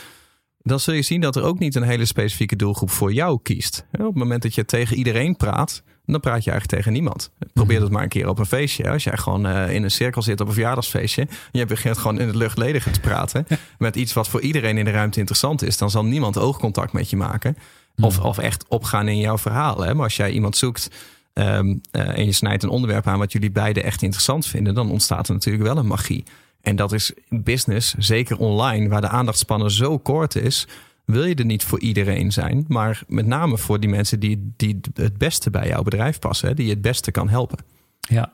dan 0.60 0.80
zul 0.80 0.94
je 0.94 1.02
zien 1.02 1.22
dat 1.22 1.36
er 1.36 1.44
ook 1.44 1.60
niet 1.60 1.76
een 1.76 1.84
hele 1.84 2.06
specifieke 2.06 2.56
doelgroep 2.56 2.90
voor 2.90 3.14
jou 3.14 3.40
kiest. 3.44 3.86
Op 3.92 4.06
het 4.06 4.16
moment 4.16 4.42
dat 4.42 4.56
je 4.56 4.66
tegen 4.66 4.98
iedereen 4.98 5.36
praat, 5.38 5.84
dan 6.06 6.20
praat 6.20 6.44
je 6.44 6.52
eigenlijk 6.52 6.80
tegen 6.80 6.94
niemand. 6.94 7.32
Probeer 7.54 7.80
dat 7.80 7.92
maar 7.92 8.04
een 8.04 8.10
keer 8.10 8.28
op 8.28 8.40
een 8.40 8.46
feestje. 8.46 8.90
Als 8.90 9.04
jij 9.04 9.18
gewoon 9.18 9.48
uh, 9.48 9.74
in 9.74 9.84
een 9.84 9.92
cirkel 9.92 10.22
zit 10.22 10.42
op 10.42 10.48
een 10.48 10.54
verjaardagsfeestje. 10.54 11.22
En 11.22 11.60
je 11.60 11.66
begint 11.66 11.98
gewoon 11.98 12.20
in 12.20 12.28
het 12.28 12.36
luchtledige 12.36 12.92
te 12.92 13.00
praten. 13.00 13.48
met 13.78 13.96
iets 13.96 14.14
wat 14.14 14.30
voor 14.30 14.42
iedereen 14.42 14.78
in 14.78 14.86
de 14.86 14.92
ruimte 14.92 15.20
interessant 15.20 15.62
is. 15.62 15.78
Dan 15.78 15.90
zal 15.90 16.06
niemand 16.06 16.38
oogcontact 16.38 16.94
met 16.94 17.10
je 17.10 17.18
maken. 17.18 17.58
Of, 18.02 18.20
of 18.20 18.38
echt 18.38 18.66
opgaan 18.68 19.08
in 19.08 19.18
jouw 19.18 19.38
verhaal. 19.38 19.82
Hè? 19.82 19.94
Maar 19.94 20.04
als 20.04 20.16
jij 20.16 20.32
iemand 20.32 20.58
zoekt. 20.58 20.90
Um, 21.34 21.82
uh, 21.92 22.18
en 22.18 22.26
je 22.26 22.32
snijdt 22.32 22.64
een 22.64 22.70
onderwerp 22.70 23.08
aan 23.08 23.20
wat 23.20 23.32
jullie 23.32 23.52
beiden 23.52 23.84
echt 23.84 24.02
interessant 24.02 24.46
vinden. 24.46 24.74
Dan 24.74 24.92
ontstaat 24.92 25.28
er 25.28 25.34
natuurlijk 25.34 25.64
wel 25.64 25.78
een 25.78 25.88
magie. 25.88 26.24
En 26.62 26.76
dat 26.76 26.92
is 26.92 27.12
business, 27.30 27.96
zeker 27.98 28.38
online, 28.38 28.88
waar 28.88 29.02
de 29.02 29.08
aandachtspannen 29.08 29.72
zo 29.72 29.98
kort 29.98 30.36
is 30.36 30.68
wil 31.06 31.24
je 31.24 31.36
er 31.36 31.46
niet 31.46 31.64
voor 31.64 31.80
iedereen 31.80 32.32
zijn, 32.32 32.66
maar 32.68 33.04
met 33.08 33.26
name 33.26 33.58
voor 33.58 33.80
die 33.80 33.90
mensen 33.90 34.20
die, 34.20 34.54
die 34.58 34.80
het 34.94 35.18
beste 35.18 35.50
bij 35.50 35.68
jouw 35.68 35.84
bedrijf 35.84 36.20
passen, 36.20 36.56
die 36.56 36.66
je 36.66 36.72
het 36.72 36.82
beste 36.82 37.12
kan 37.12 37.30
helpen. 37.30 37.60
Ja. 38.00 38.34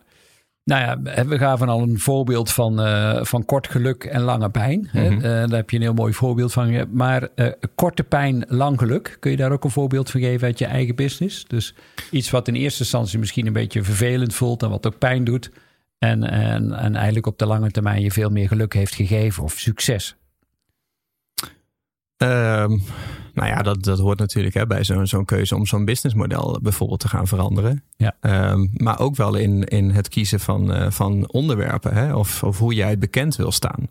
Nou 0.69 0.81
ja, 0.81 1.25
we 1.25 1.37
gaven 1.37 1.69
al 1.69 1.81
een 1.81 1.99
voorbeeld 1.99 2.51
van, 2.51 2.85
uh, 2.85 3.23
van 3.23 3.45
kort 3.45 3.67
geluk 3.67 4.03
en 4.03 4.21
lange 4.21 4.49
pijn. 4.49 4.89
Mm 4.91 5.01
-hmm. 5.01 5.15
uh, 5.15 5.21
daar 5.21 5.49
heb 5.49 5.69
je 5.69 5.75
een 5.75 5.81
heel 5.81 5.93
mooi 5.93 6.13
voorbeeld 6.13 6.53
van. 6.53 6.87
Maar 6.91 7.27
uh, 7.35 7.47
korte 7.75 8.03
pijn, 8.03 8.45
lang 8.47 8.79
geluk. 8.79 9.17
Kun 9.19 9.31
je 9.31 9.37
daar 9.37 9.51
ook 9.51 9.63
een 9.63 9.69
voorbeeld 9.69 10.11
van 10.11 10.21
geven 10.21 10.47
uit 10.47 10.59
je 10.59 10.65
eigen 10.65 10.95
business? 10.95 11.45
Dus 11.47 11.75
iets 12.11 12.29
wat 12.29 12.47
in 12.47 12.55
eerste 12.55 12.79
instantie 12.79 13.19
misschien 13.19 13.47
een 13.47 13.53
beetje 13.53 13.83
vervelend 13.83 14.33
voelt 14.33 14.63
en 14.63 14.69
wat 14.69 14.87
ook 14.87 14.97
pijn 14.97 15.23
doet. 15.23 15.51
En, 15.99 16.23
en, 16.23 16.71
en 16.73 16.95
eigenlijk 16.95 17.27
op 17.27 17.37
de 17.37 17.45
lange 17.45 17.71
termijn 17.71 18.01
je 18.01 18.11
veel 18.11 18.29
meer 18.29 18.47
geluk 18.47 18.73
heeft 18.73 18.95
gegeven 18.95 19.43
of 19.43 19.53
succes. 19.53 20.15
Um, 22.23 22.83
nou 23.33 23.47
ja, 23.47 23.61
dat, 23.61 23.83
dat 23.83 23.99
hoort 23.99 24.19
natuurlijk 24.19 24.55
hè, 24.55 24.67
bij 24.67 24.83
zo'n 24.83 25.07
zo'n 25.07 25.25
keuze 25.25 25.55
om 25.55 25.65
zo'n 25.65 25.85
businessmodel 25.85 26.59
bijvoorbeeld 26.61 26.99
te 26.99 27.07
gaan 27.07 27.27
veranderen. 27.27 27.83
Ja. 27.97 28.15
Um, 28.51 28.69
maar 28.73 28.99
ook 28.99 29.15
wel 29.15 29.35
in, 29.35 29.63
in 29.63 29.89
het 29.91 30.07
kiezen 30.07 30.39
van, 30.39 30.75
uh, 30.75 30.91
van 30.91 31.27
onderwerpen 31.31 31.93
hè, 31.93 32.15
of, 32.15 32.43
of 32.43 32.57
hoe 32.57 32.73
jij 32.73 32.97
bekend 32.97 33.35
wil 33.35 33.51
staan. 33.51 33.87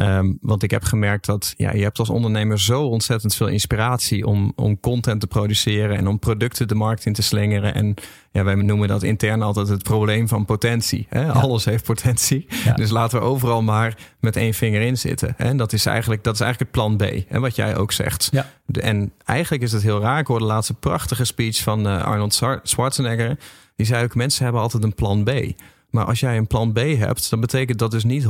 Um, 0.00 0.38
want 0.40 0.62
ik 0.62 0.70
heb 0.70 0.84
gemerkt 0.84 1.26
dat 1.26 1.54
ja, 1.56 1.72
je 1.72 1.82
hebt 1.82 1.98
als 1.98 2.10
ondernemer 2.10 2.60
zo 2.60 2.82
ontzettend 2.82 3.34
veel 3.34 3.46
inspiratie 3.46 4.26
om, 4.26 4.52
om 4.56 4.80
content 4.80 5.20
te 5.20 5.26
produceren 5.26 5.96
en 5.96 6.06
om 6.06 6.18
producten 6.18 6.68
de 6.68 6.74
markt 6.74 7.06
in 7.06 7.12
te 7.12 7.22
slingeren. 7.22 7.74
En 7.74 7.94
ja, 8.30 8.44
wij 8.44 8.54
noemen 8.54 8.88
dat 8.88 9.02
intern 9.02 9.42
altijd 9.42 9.68
het 9.68 9.82
probleem 9.82 10.28
van 10.28 10.44
potentie. 10.44 11.06
Hè? 11.08 11.20
Ja. 11.20 11.30
Alles 11.30 11.64
heeft 11.64 11.84
potentie. 11.84 12.46
Ja. 12.64 12.72
Dus 12.72 12.90
laten 12.90 13.18
we 13.18 13.24
overal 13.24 13.62
maar 13.62 13.98
met 14.20 14.36
één 14.36 14.54
vinger 14.54 14.80
in 14.80 14.98
zitten. 14.98 15.38
En 15.38 15.56
dat 15.56 15.72
is 15.72 15.86
eigenlijk, 15.86 16.24
dat 16.24 16.34
is 16.34 16.40
eigenlijk 16.40 16.72
het 16.72 16.82
plan 16.82 16.96
B. 16.96 17.24
Hè? 17.28 17.40
Wat 17.40 17.56
jij 17.56 17.76
ook 17.76 17.92
zegt. 17.92 18.28
Ja. 18.32 18.50
En 18.80 19.12
eigenlijk 19.24 19.62
is 19.62 19.72
het 19.72 19.82
heel 19.82 20.00
raar. 20.00 20.18
Ik 20.18 20.26
hoorde 20.26 20.44
de 20.44 20.50
laatste 20.50 20.74
prachtige 20.74 21.24
speech 21.24 21.62
van 21.62 21.86
uh, 21.86 22.04
Arnold 22.04 22.42
Schwarzenegger. 22.62 23.38
Die 23.76 23.86
zei 23.86 24.04
ook, 24.04 24.14
mensen 24.14 24.44
hebben 24.44 24.62
altijd 24.62 24.82
een 24.82 24.94
plan 24.94 25.24
B. 25.24 25.30
Maar 25.96 26.04
als 26.04 26.20
jij 26.20 26.36
een 26.36 26.46
plan 26.46 26.72
B 26.72 26.76
hebt, 26.78 27.30
dan 27.30 27.40
betekent 27.40 27.78
dat 27.78 27.90
dus 27.90 28.04
niet 28.04 28.24
100% 28.24 28.28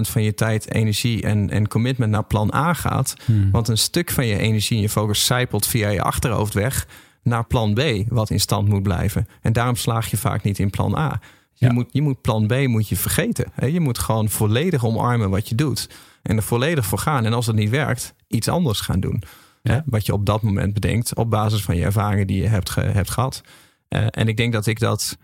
van 0.00 0.22
je 0.22 0.34
tijd, 0.34 0.72
energie 0.74 1.22
en, 1.22 1.50
en 1.50 1.68
commitment 1.68 2.10
naar 2.10 2.24
plan 2.24 2.54
A 2.54 2.74
gaat. 2.74 3.14
Hmm. 3.24 3.50
Want 3.50 3.68
een 3.68 3.78
stuk 3.78 4.10
van 4.10 4.26
je 4.26 4.38
energie 4.38 4.76
en 4.76 4.82
je 4.82 4.88
focus 4.88 5.26
zijpelt 5.26 5.66
via 5.66 5.88
je 5.88 6.02
achterhoofd 6.02 6.54
weg 6.54 6.86
naar 7.22 7.44
plan 7.46 7.74
B, 7.74 7.80
wat 8.08 8.30
in 8.30 8.40
stand 8.40 8.68
moet 8.68 8.82
blijven. 8.82 9.26
En 9.40 9.52
daarom 9.52 9.76
slaag 9.76 10.10
je 10.10 10.16
vaak 10.16 10.42
niet 10.42 10.58
in 10.58 10.70
plan 10.70 10.96
A. 10.96 11.20
Je, 11.52 11.66
Ja. 11.66 11.72
moet, 11.72 11.86
je 11.90 12.02
moet 12.02 12.20
plan 12.20 12.46
B 12.46 12.66
moet 12.66 12.88
je 12.88 12.96
vergeten. 12.96 13.46
hè. 13.54 13.66
Je 13.66 13.80
moet 13.80 13.98
gewoon 13.98 14.28
volledig 14.28 14.84
omarmen 14.84 15.30
wat 15.30 15.48
je 15.48 15.54
doet. 15.54 15.88
En 16.22 16.36
er 16.36 16.42
volledig 16.42 16.86
voor 16.86 16.98
gaan. 16.98 17.24
En 17.24 17.32
als 17.32 17.46
het 17.46 17.56
niet 17.56 17.70
werkt, 17.70 18.14
iets 18.28 18.48
anders 18.48 18.80
gaan 18.80 19.00
doen. 19.00 19.22
Ja. 19.62 19.82
Wat 19.86 20.06
je 20.06 20.12
op 20.12 20.26
dat 20.26 20.42
moment 20.42 20.74
bedenkt, 20.74 21.14
op 21.14 21.30
basis 21.30 21.62
van 21.62 21.76
je 21.76 21.84
ervaringen 21.84 22.26
die 22.26 22.42
je 22.42 22.48
hebt, 22.48 22.70
ge- 22.70 22.80
hebt 22.80 23.10
gehad. 23.10 23.42
Eh, 23.88 24.06
en 24.10 24.28
ik 24.28 24.36
denk 24.36 24.52
dat 24.52 24.66
ik 24.66 24.78
dat 24.80 25.16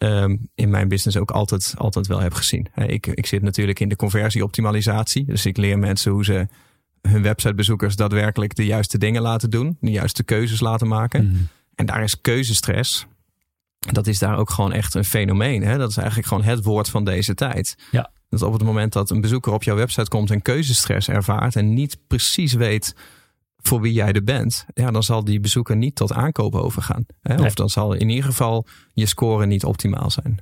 ehm, 0.00 0.36
in 0.54 0.70
mijn 0.70 0.88
business 0.88 1.16
ook 1.16 1.30
altijd, 1.30 1.74
altijd 1.76 2.06
wel 2.06 2.20
heb 2.20 2.34
gezien. 2.34 2.66
Ik, 2.74 3.06
ik 3.06 3.26
zit 3.26 3.42
natuurlijk 3.42 3.80
in 3.80 3.88
de 3.88 3.96
conversieoptimalisatie. 3.96 5.24
Dus 5.24 5.46
ik 5.46 5.56
leer 5.56 5.78
mensen 5.78 6.12
hoe 6.12 6.24
ze 6.24 6.48
hun 7.02 7.22
websitebezoekers 7.22 7.96
daadwerkelijk 7.96 8.54
de 8.54 8.66
juiste 8.66 8.98
dingen 8.98 9.22
laten 9.22 9.50
doen. 9.50 9.76
De 9.80 9.90
juiste 9.90 10.22
keuzes 10.22 10.60
laten 10.60 10.88
maken. 10.88 11.26
Mhm. 11.26 11.36
En 11.74 11.86
daar 11.86 12.02
is 12.02 12.20
keuzestress. 12.20 13.06
Dat 13.78 14.06
is 14.06 14.18
daar 14.18 14.36
ook 14.36 14.50
gewoon 14.50 14.72
echt 14.72 14.94
een 14.94 15.04
fenomeen. 15.04 15.62
Hè? 15.62 15.78
Dat 15.78 15.90
is 15.90 15.96
eigenlijk 15.96 16.28
gewoon 16.28 16.44
het 16.44 16.64
woord 16.64 16.88
van 16.88 17.04
deze 17.04 17.34
tijd. 17.34 17.76
Ja. 17.90 18.10
Dat 18.28 18.42
op 18.42 18.52
het 18.52 18.62
moment 18.62 18.92
dat 18.92 19.10
een 19.10 19.20
bezoeker 19.20 19.52
op 19.52 19.62
jouw 19.62 19.76
website 19.76 20.08
komt 20.08 20.30
en 20.30 20.42
keuzestress 20.42 21.08
ervaart 21.08 21.56
en 21.56 21.74
niet 21.74 21.98
precies 22.06 22.52
weet 22.52 22.94
voor 23.62 23.80
wie 23.80 23.92
jij 23.92 24.12
er 24.12 24.24
bent, 24.24 24.66
ja, 24.74 24.90
dan 24.90 25.02
zal 25.02 25.24
die 25.24 25.40
bezoeker 25.40 25.76
niet 25.76 25.94
tot 25.94 26.12
aankopen 26.12 26.62
overgaan. 26.62 27.06
Hè? 27.22 27.34
Nee. 27.34 27.46
Of 27.46 27.54
dan 27.54 27.68
zal 27.68 27.92
in 27.94 28.08
ieder 28.08 28.24
geval 28.24 28.66
je 28.94 29.06
score 29.06 29.46
niet 29.46 29.64
optimaal 29.64 30.10
zijn. 30.10 30.38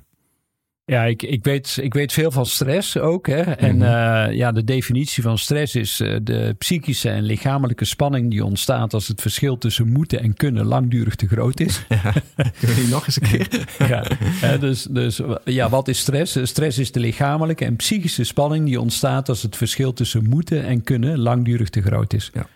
Ja, 0.85 1.03
ik, 1.03 1.23
ik, 1.23 1.43
weet, 1.43 1.77
ik 1.81 1.93
weet 1.93 2.13
veel 2.13 2.31
van 2.31 2.45
stress 2.45 2.97
ook. 2.97 3.27
Hè? 3.27 3.41
En 3.41 3.75
Mhm. 3.75 3.85
eh, 3.85 4.35
ja, 4.35 4.51
de 4.51 4.63
definitie 4.63 5.23
van 5.23 5.37
stress 5.37 5.75
is 5.75 5.99
eh, 5.99 6.15
de 6.23 6.55
psychische 6.57 7.09
en 7.09 7.23
lichamelijke 7.23 7.85
spanning 7.85 8.29
die 8.29 8.45
ontstaat 8.45 8.93
als 8.93 9.07
het 9.07 9.21
verschil 9.21 9.57
tussen 9.57 9.87
moeten 9.91 10.19
en 10.19 10.33
kunnen 10.33 10.65
langdurig 10.65 11.15
te 11.15 11.27
groot 11.27 11.59
is. 11.59 11.81
Ja. 11.89 12.11
Kunnen 12.59 12.75
we 12.75 12.81
die 12.81 12.87
nog 12.87 13.05
eens 13.05 13.21
een 13.21 13.27
keer? 13.27 13.47
ja, 13.89 14.03
hè, 14.19 14.59
dus, 14.59 14.83
dus 14.83 15.21
ja, 15.43 15.69
wat 15.69 15.87
is 15.87 15.99
stress? 15.99 16.37
Stress 16.43 16.77
is 16.77 16.91
de 16.91 16.99
lichamelijke 16.99 17.65
en 17.65 17.75
psychische 17.75 18.23
spanning 18.23 18.65
die 18.65 18.81
ontstaat 18.81 19.29
als 19.29 19.41
het 19.41 19.55
verschil 19.57 19.93
tussen 19.93 20.29
moeten 20.29 20.63
en 20.65 20.83
kunnen 20.83 21.17
langdurig 21.19 21.69
te 21.69 21.81
groot 21.81 22.13
is. 22.13 22.31
Ja. 22.33 22.47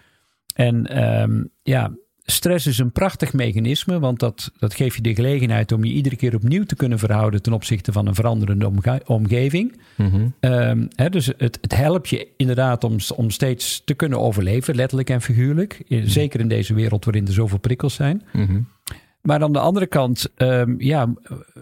En 0.53 0.87
ehm, 0.87 1.43
ja, 1.63 1.91
stress 2.25 2.67
is 2.67 2.77
een 2.77 2.91
prachtig 2.91 3.33
mechanisme, 3.33 3.99
want 3.99 4.19
dat, 4.19 4.51
dat 4.59 4.73
geeft 4.73 4.95
je 4.95 5.01
de 5.01 5.15
gelegenheid 5.15 5.71
om 5.71 5.83
je 5.83 5.93
iedere 5.93 6.15
keer 6.15 6.35
opnieuw 6.35 6.63
te 6.63 6.75
kunnen 6.75 6.99
verhouden 6.99 7.41
ten 7.41 7.53
opzichte 7.53 7.91
van 7.91 8.07
een 8.07 8.15
veranderende 8.15 8.67
omge- 8.67 9.01
omgeving. 9.05 9.79
Mhm. 9.97 10.27
Ehm, 10.39 10.85
hè, 10.95 11.09
dus 11.09 11.25
het, 11.25 11.57
het 11.61 11.75
helpt 11.75 12.09
je 12.09 12.27
inderdaad 12.37 12.83
om, 12.83 12.97
om 13.15 13.29
steeds 13.29 13.81
te 13.85 13.93
kunnen 13.93 14.19
overleven, 14.19 14.75
letterlijk 14.75 15.09
en 15.09 15.21
figuurlijk. 15.21 15.83
Eh, 15.87 16.01
Zeker 16.05 16.39
in 16.39 16.47
deze 16.47 16.73
wereld 16.73 17.05
waarin 17.05 17.27
er 17.27 17.33
zoveel 17.33 17.59
prikkels 17.59 17.93
zijn. 17.93 18.23
Mhm. 18.33 18.61
Maar 19.21 19.43
aan 19.43 19.53
de 19.53 19.59
andere 19.59 19.87
kant, 19.87 20.31
ehm, 20.35 20.75
ja, 20.77 21.13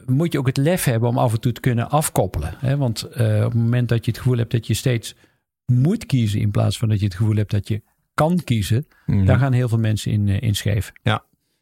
moet 0.06 0.32
je 0.32 0.40
ook 0.40 0.48
het 0.48 0.58
lef 0.58 0.84
hebben 0.84 1.10
om 1.10 1.18
af 1.18 1.34
en 1.34 1.40
toe 1.40 1.52
te 1.52 1.60
kunnen 1.62 1.90
afkoppelen. 1.90 2.54
Hè? 2.58 2.78
Want 2.78 3.04
eh, 3.04 3.36
op 3.38 3.52
het 3.52 3.62
moment 3.62 3.90
dat 3.90 4.06
je 4.06 4.12
het 4.12 4.20
gevoel 4.20 4.38
hebt 4.38 4.52
dat 4.52 4.68
je 4.68 4.74
steeds 4.74 5.16
moet 5.66 6.06
kiezen 6.06 6.40
in 6.40 6.52
plaats 6.52 6.78
van 6.78 6.90
dat 6.90 7.00
je 7.00 7.06
het 7.06 7.16
gevoel 7.16 7.36
hebt 7.36 7.52
dat 7.52 7.68
je 7.68 7.82
kan 8.14 8.42
kiezen, 8.44 8.88
Mhm. 9.06 9.26
daar 9.26 9.38
gaan 9.38 9.54
heel 9.54 9.70
veel 9.70 9.78
mensen 9.78 10.12
in, 10.12 10.30
eh, 10.30 10.42
in 10.42 10.56
scheef. 10.56 10.92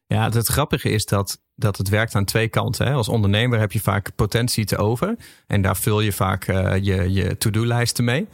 Ja, 0.08 0.24
het, 0.24 0.34
het 0.34 0.48
grappige 0.48 0.89
is 0.89 1.06
dat, 1.06 1.41
dat 1.56 1.77
het 1.77 1.89
werkt 1.89 2.15
aan 2.15 2.25
twee 2.25 2.48
kanten. 2.48 2.88
Hè. 2.88 2.94
Als 2.94 3.10
ondernemer 3.10 3.60
heb 3.60 3.72
je 3.72 3.79
vaak 3.79 4.15
potentie 4.15 4.65
te 4.65 4.77
over. 4.77 5.15
En 5.48 5.62
daar 5.62 5.77
vul 5.77 6.01
je 6.01 6.12
vaak 6.12 6.48
eh, 6.48 6.75
je, 6.84 7.12
je 7.13 7.38
to-do-lijsten 7.38 8.03
mee. 8.03 8.27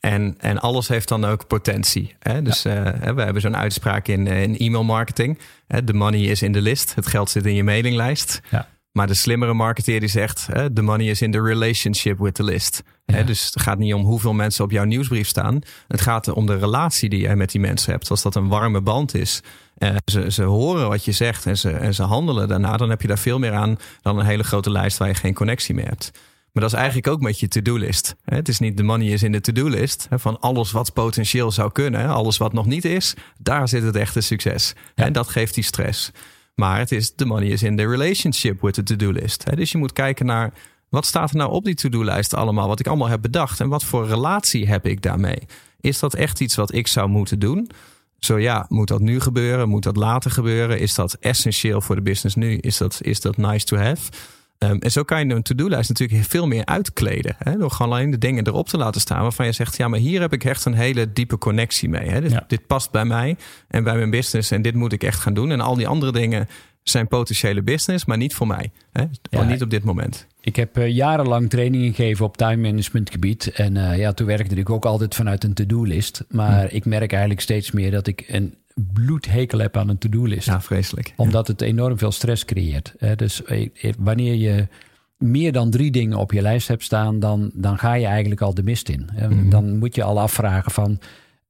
En, 0.00 0.34
en 0.38 0.58
alles 0.58 0.88
heeft 0.88 1.08
dan 1.08 1.24
ook 1.24 1.46
potentie. 1.46 2.14
Hè. 2.18 2.42
Dus 2.42 2.64
eh, 2.64 2.82
we 3.14 3.22
hebben 3.22 3.40
zo'n 3.42 3.56
uitspraak 3.56 4.08
in, 4.08 4.26
in 4.26 4.56
e-mail 4.58 4.84
marketing. 4.84 5.38
The 5.84 5.92
money 5.94 6.20
is 6.20 6.42
in 6.42 6.52
de 6.52 6.60
list. 6.60 6.94
Het 6.94 7.06
geld 7.06 7.30
zit 7.30 7.46
in 7.46 7.54
je 7.54 7.64
mailinglijst. 7.64 8.40
Ja. 8.50 8.68
Maar 8.98 9.06
de 9.06 9.14
slimmere 9.14 9.54
marketeer 9.54 10.00
die 10.00 10.08
zegt, 10.08 10.46
hè, 10.52 10.72
the 10.72 10.82
money 10.82 11.06
is 11.06 11.22
in 11.22 11.30
the 11.30 11.42
relationship 11.42 12.18
with 12.18 12.34
the 12.34 12.42
list. 12.42 12.82
Hè, 13.06 13.24
dus 13.24 13.44
het 13.44 13.62
gaat 13.62 13.78
niet 13.78 13.94
om 13.94 14.04
hoeveel 14.04 14.32
mensen 14.32 14.64
op 14.64 14.70
jouw 14.70 14.84
nieuwsbrief 14.84 15.28
staan. 15.28 15.60
Het 15.88 16.00
gaat 16.00 16.28
om 16.28 16.46
de 16.46 16.58
relatie 16.58 17.08
die 17.08 17.20
jij 17.20 17.36
met 17.36 17.50
die 17.50 17.60
mensen 17.60 17.92
hebt. 17.92 18.10
Als 18.10 18.22
dat 18.22 18.34
een 18.34 18.48
warme 18.48 18.80
band 18.80 19.14
is. 19.14 19.42
eh, 19.76 19.96
ze, 20.04 20.30
ze 20.30 20.42
horen 20.42 20.88
wat 20.88 21.04
je 21.04 21.12
zegt 21.12 21.46
en 21.46 21.58
ze, 21.58 21.70
en 21.70 21.94
ze 21.94 22.02
handelen 22.02 22.48
daarna. 22.48 22.76
Dan 22.76 22.90
heb 22.90 23.02
je 23.02 23.08
daar 23.08 23.18
veel 23.18 23.38
meer 23.38 23.52
aan 23.52 23.76
dan 24.02 24.18
een 24.18 24.26
hele 24.26 24.44
grote 24.44 24.70
lijst 24.70 24.98
waar 24.98 25.08
je 25.08 25.14
geen 25.14 25.34
connectie 25.34 25.74
mee 25.74 25.84
hebt. 25.84 26.10
Maar 26.52 26.62
dat 26.62 26.72
is 26.72 26.78
eigenlijk 26.78 27.08
ook 27.08 27.20
met 27.20 27.40
je 27.40 27.48
to-do-list. 27.48 28.16
Het 28.24 28.48
is 28.48 28.58
niet 28.58 28.76
de 28.76 28.82
money 28.82 29.06
is 29.06 29.22
in 29.22 29.32
de 29.32 29.40
to-do-list. 29.40 30.08
Van 30.10 30.40
alles 30.40 30.70
wat 30.70 30.92
potentieel 30.92 31.50
zou 31.50 31.72
kunnen. 31.72 32.08
Alles 32.08 32.36
wat 32.36 32.52
nog 32.52 32.66
niet 32.66 32.84
is. 32.84 33.14
Daar 33.38 33.68
zit 33.68 33.82
het 33.82 33.96
echte 33.96 34.20
succes. 34.20 34.74
Ja. 34.94 35.04
En 35.04 35.12
dat 35.12 35.28
geeft 35.28 35.54
die 35.54 35.64
stress. 35.64 36.10
Maar 36.58 36.78
het 36.78 36.92
is 36.92 37.14
de 37.14 37.24
money 37.24 37.48
is 37.48 37.62
in 37.62 37.76
the 37.76 37.86
relationship 37.86 38.60
with 38.60 38.74
the 38.74 38.82
to-do-list. 38.82 39.44
hè. 39.44 39.56
Dus 39.56 39.72
je 39.72 39.78
moet 39.78 39.92
kijken 39.92 40.26
naar 40.26 40.52
wat 40.88 41.06
staat 41.06 41.30
er 41.30 41.36
nou 41.36 41.50
op 41.50 41.64
die 41.64 41.74
to-do-lijst 41.74 42.34
allemaal. 42.34 42.68
Wat 42.68 42.80
ik 42.80 42.86
allemaal 42.86 43.08
heb 43.08 43.22
bedacht. 43.22 43.60
En 43.60 43.68
wat 43.68 43.84
voor 43.84 44.06
relatie 44.06 44.68
heb 44.68 44.86
ik 44.86 45.02
daarmee? 45.02 45.38
Is 45.80 45.98
dat 45.98 46.14
echt 46.14 46.40
iets 46.40 46.54
wat 46.54 46.74
ik 46.74 46.86
zou 46.86 47.08
moeten 47.08 47.38
doen? 47.38 47.70
Zo 48.18 48.38
ja, 48.38 48.66
moet 48.68 48.88
dat 48.88 49.00
nu 49.00 49.20
gebeuren? 49.20 49.68
Moet 49.68 49.82
dat 49.82 49.96
later 49.96 50.30
gebeuren? 50.30 50.78
Is 50.78 50.94
dat 50.94 51.16
essentieel 51.20 51.80
voor 51.80 51.94
de 51.94 52.02
business 52.02 52.36
nu? 52.36 52.56
Is 52.56 52.76
dat, 52.76 52.98
is 53.02 53.20
dat 53.20 53.36
nice 53.36 53.64
to 53.64 53.76
have? 53.76 54.10
Ehm, 54.58 54.76
en 54.76 54.90
zo 54.90 55.02
kan 55.02 55.26
je 55.26 55.34
een 55.34 55.42
to-do-lijst 55.42 55.88
natuurlijk 55.88 56.24
veel 56.24 56.46
meer 56.46 56.64
uitkleden. 56.64 57.36
Hè? 57.38 57.56
Door 57.56 57.70
gewoon 57.70 57.92
alleen 57.92 58.10
de 58.10 58.18
dingen 58.18 58.46
erop 58.46 58.68
te 58.68 58.76
laten 58.76 59.00
staan 59.00 59.22
waarvan 59.22 59.46
je 59.46 59.52
zegt: 59.52 59.76
ja, 59.76 59.88
maar 59.88 59.98
hier 59.98 60.20
heb 60.20 60.32
ik 60.32 60.44
echt 60.44 60.64
een 60.64 60.74
hele 60.74 61.12
diepe 61.12 61.38
connectie 61.38 61.88
mee. 61.88 62.08
Hè? 62.08 62.20
Dus 62.20 62.32
Dit 62.46 62.66
past 62.66 62.90
bij 62.90 63.04
mij 63.04 63.36
en 63.68 63.84
bij 63.84 63.96
mijn 63.96 64.10
business 64.10 64.50
en 64.50 64.62
dit 64.62 64.74
moet 64.74 64.92
ik 64.92 65.02
echt 65.02 65.20
gaan 65.20 65.34
doen. 65.34 65.50
En 65.50 65.60
al 65.60 65.74
die 65.74 65.88
andere 65.88 66.12
dingen 66.12 66.48
zijn 66.88 67.08
potentiële 67.08 67.62
business, 67.62 68.04
maar 68.04 68.16
niet 68.16 68.34
voor 68.34 68.46
mij. 68.46 68.70
Hè? 68.92 69.04
Ja, 69.30 69.42
niet 69.42 69.62
op 69.62 69.70
dit 69.70 69.84
moment. 69.84 70.26
Ik 70.40 70.56
heb 70.56 70.78
uh, 70.78 70.88
jarenlang 70.88 71.50
trainingen 71.50 71.94
gegeven 71.94 72.24
op 72.24 72.36
time 72.36 72.56
management 72.56 73.10
gebied. 73.10 73.50
En 73.52 73.74
uh, 73.74 73.98
ja, 73.98 74.12
toen 74.12 74.26
werkte 74.26 74.54
ik 74.54 74.70
ook 74.70 74.84
altijd 74.84 75.14
vanuit 75.14 75.44
een 75.44 75.54
to-do-list. 75.54 76.24
Maar 76.28 76.68
hm. 76.68 76.74
ik 76.74 76.84
merk 76.84 77.10
eigenlijk 77.10 77.40
steeds 77.40 77.70
meer 77.70 77.90
dat 77.90 78.06
ik 78.06 78.24
een 78.28 78.54
bloedhekel 78.74 79.58
heb 79.58 79.76
aan 79.76 79.88
een 79.88 79.98
to-do-list. 79.98 80.46
Ja, 80.46 80.60
vreselijk. 80.60 81.12
Omdat 81.16 81.48
het 81.48 81.60
enorm 81.60 81.98
veel 81.98 82.12
stress 82.12 82.44
creëert. 82.44 82.94
Dus 83.16 83.44
eh, 83.44 83.68
wanneer 83.98 84.34
je 84.34 84.68
meer 85.16 85.52
dan 85.52 85.70
drie 85.70 85.90
dingen 85.90 86.18
op 86.18 86.32
je 86.32 86.42
lijst 86.42 86.68
hebt 86.68 86.82
staan, 86.82 87.20
dan, 87.20 87.50
dan 87.54 87.78
ga 87.78 87.94
je 87.94 88.06
eigenlijk 88.06 88.40
al 88.40 88.54
de 88.54 88.62
mist 88.62 88.88
in. 88.88 89.08
Mm 89.28 89.50
Dan 89.50 89.78
moet 89.78 89.94
je 89.94 90.02
al 90.02 90.20
afvragen 90.20 90.72
van 90.72 90.98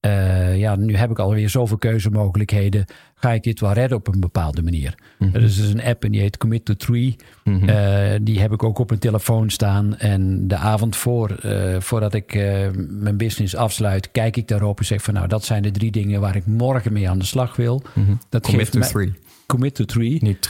uh, 0.06 0.58
ja, 0.58 0.76
nu 0.76 0.96
heb 0.96 1.10
ik 1.10 1.18
alweer 1.18 1.48
zoveel 1.48 1.78
keuzemogelijkheden. 1.78 2.84
Ga 3.14 3.32
ik 3.32 3.42
dit 3.42 3.60
wel 3.60 3.72
redden 3.72 3.98
op 3.98 4.08
een 4.08 4.20
bepaalde 4.20 4.62
manier? 4.62 4.94
Mm 5.18 5.30
Er 5.32 5.42
is 5.42 5.56
dus 5.56 5.68
een 5.68 5.82
app 5.82 6.04
en 6.04 6.12
die 6.12 6.20
heet 6.20 6.36
Commit 6.36 6.64
to 6.64 6.74
Three. 6.74 7.16
Mm 7.44 7.58
-hmm. 7.58 7.68
uh, 7.68 8.18
die 8.22 8.40
heb 8.40 8.52
ik 8.52 8.62
ook 8.62 8.78
op 8.78 8.88
mijn 8.88 9.00
telefoon 9.00 9.50
staan. 9.50 9.96
En 9.96 10.48
de 10.48 10.56
avond 10.56 10.96
voor, 10.96 11.40
uh, 11.44 11.80
voordat 11.80 12.14
ik 12.14 12.34
mijn 12.88 13.16
business 13.16 13.56
afsluit, 13.56 14.10
kijk 14.10 14.36
ik 14.36 14.48
daarop 14.48 14.78
en 14.78 14.84
zeg 14.84 15.02
van 15.02 15.14
nou, 15.14 15.28
dat 15.28 15.44
zijn 15.44 15.62
de 15.62 15.70
drie 15.70 15.90
dingen 15.90 16.20
waar 16.20 16.36
ik 16.36 16.46
morgen 16.46 16.92
mee 16.92 17.08
aan 17.08 17.18
de 17.18 17.24
slag 17.24 17.56
wil. 17.56 17.82
Mm 17.94 18.04
-hmm. 18.04 18.18
dat 18.28 18.42
Commit 18.42 18.60
geeft 18.60 18.72
to 18.72 18.78
mij, 18.78 18.88
Three. 18.88 19.12
Commit 19.46 19.74
to 19.74 19.84
Three. 19.84 20.18
Niet 20.20 20.40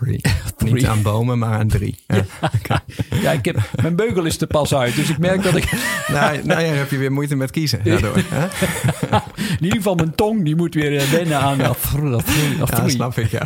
Three. 0.00 0.20
Three. 0.56 0.72
Niet 0.72 0.86
aan 0.86 1.02
bomen, 1.02 1.38
maar 1.38 1.58
aan 1.58 1.68
drie. 1.68 1.94
Ja, 2.06 2.24
ja 3.22 3.32
ik 3.32 3.44
heb, 3.44 3.58
mijn 3.82 3.96
beugel 3.96 4.24
is 4.24 4.40
er 4.40 4.46
pas 4.46 4.74
uit, 4.74 4.94
dus 4.94 5.10
ik 5.10 5.18
merk 5.18 5.42
dat 5.42 5.56
ik... 5.56 5.72
nou, 6.12 6.44
nou 6.44 6.60
ja, 6.62 6.72
heb 6.72 6.90
je 6.90 6.96
weer 6.96 7.12
moeite 7.12 7.36
met 7.36 7.50
kiezen 7.50 7.84
daardoor. 7.84 8.22
Hè? 8.24 8.46
In 9.36 9.64
ieder 9.64 9.76
geval 9.76 9.94
mijn 9.94 10.14
tong, 10.14 10.44
die 10.44 10.56
moet 10.56 10.74
weer 10.74 10.96
eh, 10.96 11.10
wennen 11.10 11.38
aan 11.38 11.58
dat, 11.58 11.78
dat, 12.00 12.24
dat 12.58 12.68
Ja, 12.76 12.88
snap 12.88 13.18
ik, 13.18 13.30
ja. 13.30 13.42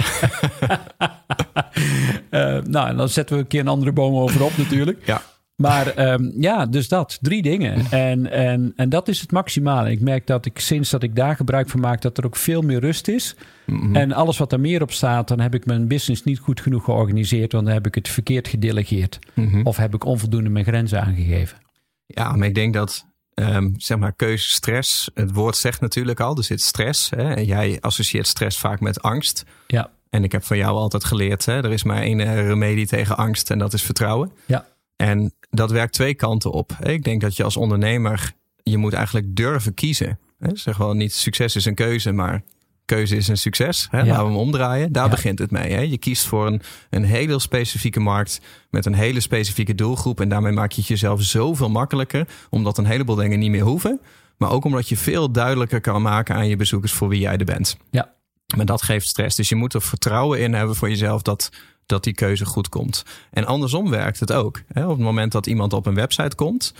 uh, 2.31 2.63
nou, 2.63 2.89
en 2.89 2.97
dan 2.97 3.09
zetten 3.09 3.37
we 3.37 3.43
een 3.43 3.49
keer 3.49 3.61
een 3.61 3.69
andere 3.69 3.93
boom 3.93 4.15
overop 4.15 4.57
natuurlijk. 4.57 5.07
Ja. 5.07 5.23
Maar 5.57 6.13
um, 6.13 6.33
ja, 6.39 6.67
dus 6.67 6.89
dat. 6.89 7.19
Drie 7.21 7.43
dingen. 7.43 7.87
En, 7.91 8.31
en, 8.31 8.73
en 8.77 8.89
dat 8.89 9.09
is 9.09 9.21
het 9.21 9.33
maximale. 9.33 9.91
Ik 9.91 10.01
merk 10.01 10.27
dat 10.27 10.47
ik 10.47 10.59
sinds 10.59 10.91
dat 10.91 11.03
ik 11.03 11.17
daar 11.17 11.37
gebruik 11.37 11.69
van 11.69 11.81
maak, 11.81 12.03
dat 12.03 12.19
er 12.19 12.25
ook 12.25 12.37
veel 12.37 12.63
meer 12.63 12.81
rust 12.81 13.09
is. 13.09 13.37
Mm 13.67 13.81
-hmm. 13.81 13.97
En 13.97 14.13
alles 14.13 14.39
wat 14.39 14.53
er 14.53 14.61
meer 14.61 14.83
op 14.83 14.93
staat, 14.93 15.29
dan 15.29 15.41
heb 15.41 15.55
ik 15.55 15.67
mijn 15.67 15.89
business 15.89 16.25
niet 16.25 16.39
goed 16.39 16.61
genoeg 16.61 16.85
georganiseerd. 16.85 17.53
Want 17.53 17.65
dan 17.65 17.75
heb 17.75 17.87
ik 17.87 17.95
het 17.95 18.09
verkeerd 18.09 18.49
gedelegeerd. 18.49 19.19
Mm 19.35 19.49
-hmm. 19.49 19.67
Of 19.67 19.77
heb 19.77 19.95
ik 19.95 20.05
onvoldoende 20.05 20.51
mijn 20.51 20.65
grenzen 20.65 21.03
aangegeven. 21.03 21.59
Ja, 22.07 22.37
maar 22.37 22.49
ik 22.49 22.55
denk 22.55 22.75
dat 22.75 23.13
Um, 23.35 23.75
zeg 23.77 23.99
maar 23.99 24.13
keuzestress. 24.13 25.11
Het 25.15 25.33
woord 25.33 25.57
zegt 25.57 25.81
natuurlijk 25.81 26.21
al, 26.21 26.37
er 26.37 26.45
zit 26.45 26.61
stress. 26.61 27.11
Hè? 27.11 27.35
En 27.35 27.45
jij 27.45 27.79
associeert 27.81 28.27
stress 28.27 28.59
vaak 28.59 28.81
met 28.81 29.03
angst. 29.03 29.45
Ja. 29.67 29.91
En 30.11 30.25
ik 30.25 30.33
heb 30.33 30.45
van 30.45 30.57
jou 30.57 30.77
altijd 30.77 31.05
geleerd, 31.05 31.45
hè? 31.45 31.53
er 31.53 31.73
is 31.73 31.83
maar 31.83 32.03
één 32.03 32.35
remedie 32.35 32.87
tegen 32.87 33.17
angst 33.17 33.51
en 33.51 33.59
dat 33.59 33.73
is 33.73 33.83
vertrouwen. 33.83 34.33
Ja. 34.47 34.67
En 34.97 35.35
dat 35.51 35.71
werkt 35.71 35.93
twee 35.93 36.15
kanten 36.15 36.51
op. 36.51 36.73
Ik 36.83 37.05
denk 37.05 37.21
dat 37.21 37.37
je 37.37 37.45
als 37.45 37.57
ondernemer, 37.57 38.33
je 38.63 38.77
moet 38.77 38.93
eigenlijk 38.93 39.37
durven 39.37 39.75
kiezen. 39.75 40.19
Zeg 40.53 40.77
wel 40.77 40.95
niet 40.95 41.13
succes 41.13 41.57
is 41.57 41.65
een 41.65 41.75
keuze, 41.75 42.13
maar 42.13 42.43
keuze 42.85 43.17
is 43.17 43.29
een 43.29 43.37
succes. 43.37 43.89
Hè? 43.91 43.99
Ja. 43.99 44.05
Laten 44.05 44.23
we 44.23 44.31
hem 44.31 44.39
omdraaien. 44.39 44.93
Daar 44.93 45.05
ja. 45.05 45.11
begint 45.11 45.39
het 45.39 45.51
mee. 45.51 45.73
Hè? 45.73 45.81
Je 45.81 45.99
kiest 45.99 46.27
voor 46.27 46.47
een, 46.47 46.63
een 46.91 47.05
hele 47.05 47.39
specifieke 47.39 48.01
markt 48.01 48.41
met 48.71 48.87
een 48.87 48.95
hele 48.95 49.21
specifieke 49.21 49.75
doelgroep. 49.75 50.21
En 50.21 50.29
daarmee 50.29 50.53
maak 50.53 50.73
je 50.73 50.81
het 50.81 50.89
jezelf 50.89 51.23
zoveel 51.23 51.71
makkelijker. 51.71 52.29
Omdat 52.51 52.79
een 52.79 52.87
heleboel 52.87 53.17
dingen 53.17 53.39
niet 53.39 53.51
meer 53.51 53.63
hoeven. 53.63 54.01
Maar 54.37 54.51
ook 54.51 54.65
omdat 54.65 54.89
je 54.89 54.97
veel 54.97 55.31
duidelijker 55.31 55.81
kan 55.81 56.03
maken 56.03 56.35
aan 56.35 56.49
je 56.49 56.57
bezoekers 56.57 56.93
voor 56.93 57.09
wie 57.09 57.21
jij 57.21 57.37
er 57.37 57.45
bent. 57.45 57.77
Ja. 57.91 58.13
Maar 58.57 58.67
dat 58.67 58.83
geeft 58.83 59.07
stress. 59.07 59.37
Dus 59.37 59.49
je 59.49 59.55
moet 59.55 59.75
er 59.75 59.83
vertrouwen 59.83 60.41
in 60.41 60.55
hebben 60.55 60.77
voor 60.77 60.89
jezelf 60.89 61.23
dat 61.23 61.51
dat 61.87 62.05
die 62.05 62.15
keuze 62.15 62.45
goed 62.45 62.69
komt. 62.69 63.03
En 63.31 63.45
andersom 63.45 63.91
werkt 63.91 64.21
het 64.21 64.33
ook. 64.33 64.63
Op 64.75 64.89
het 64.89 64.99
moment 64.99 65.33
dat 65.33 65.47
iemand 65.47 65.73
op 65.73 65.87
een 65.87 65.95
website 65.95 66.37
komt 66.37 66.75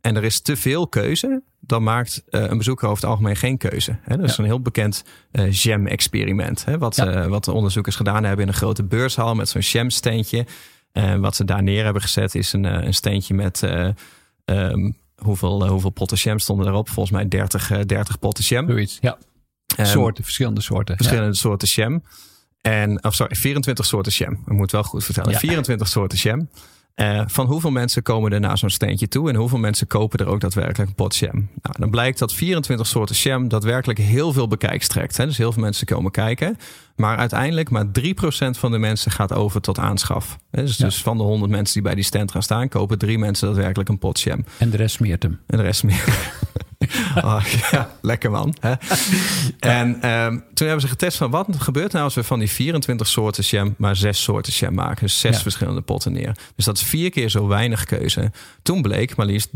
en 0.00 0.16
er 0.16 0.24
is 0.24 0.40
te 0.40 0.56
veel 0.56 0.88
keuze, 0.88 1.42
dan 1.60 1.82
maakt 1.82 2.22
uh, 2.30 2.44
een 2.44 2.58
bezoeker 2.58 2.88
over 2.88 3.00
het 3.00 3.10
algemeen 3.10 3.36
geen 3.36 3.58
keuze. 3.58 3.98
Hè? 4.02 4.16
Dat 4.16 4.28
is 4.28 4.36
ja. 4.36 4.42
een 4.42 4.48
heel 4.48 4.60
bekend 4.60 5.04
uh, 5.32 5.52
jam-experiment. 5.52 6.64
Wat, 6.78 6.96
ja. 6.96 7.24
uh, 7.24 7.26
wat 7.26 7.44
de 7.44 7.52
onderzoekers 7.52 7.96
gedaan 7.96 8.24
hebben 8.24 8.42
in 8.42 8.48
een 8.48 8.58
grote 8.58 8.82
beurshal 8.82 9.34
met 9.34 9.48
zo'n 9.48 9.60
jam-steentje. 9.60 10.46
wat 11.18 11.36
ze 11.36 11.44
daar 11.44 11.62
neer 11.62 11.84
hebben 11.84 12.02
gezet 12.02 12.34
is 12.34 12.52
een, 12.52 12.64
een 12.64 12.94
steentje 12.94 13.34
met 13.34 13.62
um, 14.44 14.96
hoeveel, 15.16 15.68
hoeveel 15.68 15.90
potten 15.90 16.18
jam 16.18 16.38
stonden 16.38 16.66
erop? 16.66 16.88
Volgens 16.88 17.14
mij 17.14 17.28
30, 17.28 17.84
30 17.86 18.18
potten 18.18 18.44
jam. 18.44 18.68
Zoiets, 18.68 18.98
ja. 19.00 19.18
Um, 19.78 19.86
soorten, 19.86 20.24
verschillende 20.24 20.60
soorten. 20.60 20.96
Verschillende 20.96 21.28
ja. 21.28 21.34
soorten 21.34 21.68
jam. 21.68 22.02
En, 22.60 23.04
of 23.04 23.14
sorry, 23.14 23.34
24 23.34 23.86
soorten 23.86 24.12
jam. 24.12 24.32
Ik 24.32 24.52
moet 24.52 24.70
wel 24.70 24.82
goed 24.82 25.04
vertellen. 25.04 25.32
Ja. 25.32 25.38
24 25.38 25.88
soorten 25.88 26.18
jam. 26.18 26.48
Uh, 26.96 27.22
van 27.26 27.46
hoeveel 27.46 27.70
mensen 27.70 28.02
komen 28.02 28.32
er 28.32 28.40
naar 28.40 28.58
zo'n 28.58 28.70
steentje 28.70 29.08
toe 29.08 29.28
en 29.28 29.34
hoeveel 29.34 29.58
mensen 29.58 29.86
kopen 29.86 30.18
er 30.18 30.26
ook 30.26 30.40
daadwerkelijk 30.40 30.88
een 30.88 30.94
pot 30.94 31.16
jam? 31.16 31.48
Nou, 31.62 31.74
dan 31.78 31.90
blijkt 31.90 32.18
dat 32.18 32.32
24 32.32 32.86
soorten 32.86 33.16
jam 33.16 33.48
daadwerkelijk 33.48 33.98
heel 33.98 34.32
veel 34.32 34.48
bekijks 34.48 34.88
trekt. 34.88 35.16
Hè? 35.16 35.26
Dus 35.26 35.38
heel 35.38 35.52
veel 35.52 35.62
mensen 35.62 35.86
komen 35.86 36.10
kijken. 36.10 36.56
Maar 37.00 37.16
uiteindelijk 37.16 37.70
maar 37.70 37.86
3% 37.86 37.90
van 38.50 38.70
de 38.70 38.78
mensen 38.78 39.10
gaat 39.10 39.32
over 39.32 39.60
tot 39.60 39.78
aanschaf. 39.78 40.38
Dus, 40.50 40.76
ja. 40.76 40.84
dus 40.84 41.02
van 41.02 41.16
de 41.16 41.22
100 41.22 41.50
mensen 41.50 41.74
die 41.74 41.82
bij 41.82 41.94
die 41.94 42.04
stand 42.04 42.30
gaan 42.30 42.42
staan, 42.42 42.68
kopen 42.68 42.98
drie 42.98 43.18
mensen 43.18 43.46
daadwerkelijk 43.46 43.88
een 43.88 43.98
pot 43.98 44.20
jam. 44.20 44.44
En 44.58 44.70
de 44.70 44.76
rest 44.76 44.94
smeert 44.94 45.22
hem. 45.22 45.40
En 45.46 45.56
de 45.56 45.62
rest 45.62 45.78
smeert 45.78 46.08
oh, 47.24 47.44
ja, 47.70 47.90
lekker 48.00 48.30
man. 48.30 48.54
Hè? 48.60 48.74
En 49.58 50.10
um, 50.10 50.44
toen 50.54 50.66
hebben 50.66 50.80
ze 50.80 50.88
getest 50.88 51.16
van 51.16 51.30
wat 51.30 51.46
gebeurt 51.58 51.92
nou 51.92 52.04
als 52.04 52.14
we 52.14 52.24
van 52.24 52.38
die 52.38 52.50
24 52.50 53.06
soorten 53.06 53.44
jam 53.44 53.74
maar 53.78 53.96
zes 53.96 54.22
soorten 54.22 54.52
jam 54.52 54.74
maken. 54.74 55.00
Dus 55.00 55.20
zes 55.20 55.36
ja. 55.36 55.42
verschillende 55.42 55.80
potten 55.80 56.12
neer. 56.12 56.36
Dus 56.56 56.64
dat 56.64 56.76
is 56.76 56.82
vier 56.82 57.10
keer 57.10 57.28
zo 57.28 57.46
weinig 57.46 57.84
keuze. 57.84 58.32
Toen 58.62 58.82
bleek 58.82 59.16
maar 59.16 59.26
liefst 59.26 59.48
30% 59.48 59.52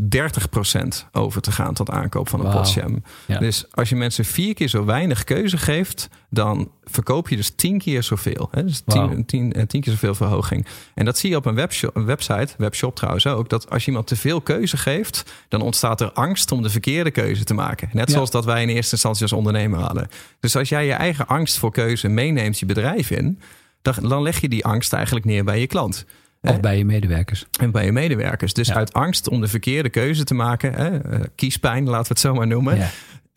over 1.11 1.41
te 1.41 1.51
gaan 1.51 1.73
tot 1.73 1.89
aankoop 1.89 2.29
van 2.29 2.39
een 2.39 2.45
wow. 2.45 2.55
pot 2.55 2.73
jam. 2.73 3.03
Ja. 3.25 3.39
Dus 3.39 3.65
als 3.71 3.89
je 3.89 3.95
mensen 3.95 4.25
vier 4.25 4.53
keer 4.53 4.67
zo 4.67 4.85
weinig 4.85 5.23
keuze 5.23 5.57
geeft, 5.57 6.07
dan 6.29 6.71
verkoop 6.91 7.29
je 7.29 7.35
dus 7.35 7.49
tien 7.49 7.77
keer 7.77 8.03
zoveel. 8.03 8.47
Hè? 8.51 8.63
Dus 8.63 8.81
tien, 8.85 9.01
wow. 9.01 9.25
tien, 9.25 9.67
tien 9.67 9.81
keer 9.81 9.91
zoveel 9.91 10.15
verhoging. 10.15 10.65
En 10.93 11.05
dat 11.05 11.17
zie 11.17 11.29
je 11.29 11.35
op 11.35 11.45
een, 11.45 11.55
webshop, 11.55 11.95
een 11.95 12.05
website, 12.05 12.53
webshop 12.57 12.95
trouwens 12.95 13.27
ook, 13.27 13.49
dat 13.49 13.69
als 13.69 13.81
je 13.81 13.87
iemand 13.87 14.07
te 14.07 14.15
veel 14.15 14.41
keuze 14.41 14.77
geeft, 14.77 15.23
dan 15.47 15.61
ontstaat 15.61 16.01
er 16.01 16.11
angst 16.11 16.51
om 16.51 16.61
de 16.61 16.69
verkeerde 16.69 17.11
keuze 17.11 17.43
te 17.43 17.53
maken. 17.53 17.89
Net 17.91 18.11
zoals 18.11 18.31
dat 18.31 18.45
wij 18.45 18.61
in 18.61 18.69
eerste 18.69 18.91
instantie 18.91 19.21
als 19.21 19.33
ondernemer 19.33 19.79
hadden. 19.79 20.07
Dus 20.39 20.55
als 20.55 20.69
jij 20.69 20.85
je 20.85 20.93
eigen 20.93 21.27
angst 21.27 21.57
voor 21.57 21.71
keuze 21.71 22.07
meeneemt 22.07 22.59
je 22.59 22.65
bedrijf 22.65 23.11
in, 23.11 23.39
dan, 23.81 23.95
dan 24.01 24.21
leg 24.21 24.41
je 24.41 24.49
die 24.49 24.65
angst 24.65 24.93
eigenlijk 24.93 25.25
neer 25.25 25.43
bij 25.43 25.59
je 25.59 25.67
klant. 25.67 26.05
Of 26.41 26.59
bij 26.59 26.77
je 26.77 26.85
medewerkers. 26.85 27.45
En 27.59 27.71
bij 27.71 27.85
je 27.85 27.91
medewerkers. 27.91 28.53
Dus 28.53 28.67
ja. 28.67 28.73
uit 28.73 28.93
angst 28.93 29.29
om 29.29 29.41
de 29.41 29.47
verkeerde 29.47 29.89
keuze 29.89 30.23
te 30.23 30.33
maken, 30.33 30.73
hè, 30.73 30.99
kiespijn, 31.35 31.83
laten 31.83 32.01
we 32.01 32.09
het 32.09 32.19
zo 32.19 32.33
maar 32.33 32.47
noemen. 32.47 32.77
Ja. 32.77 32.89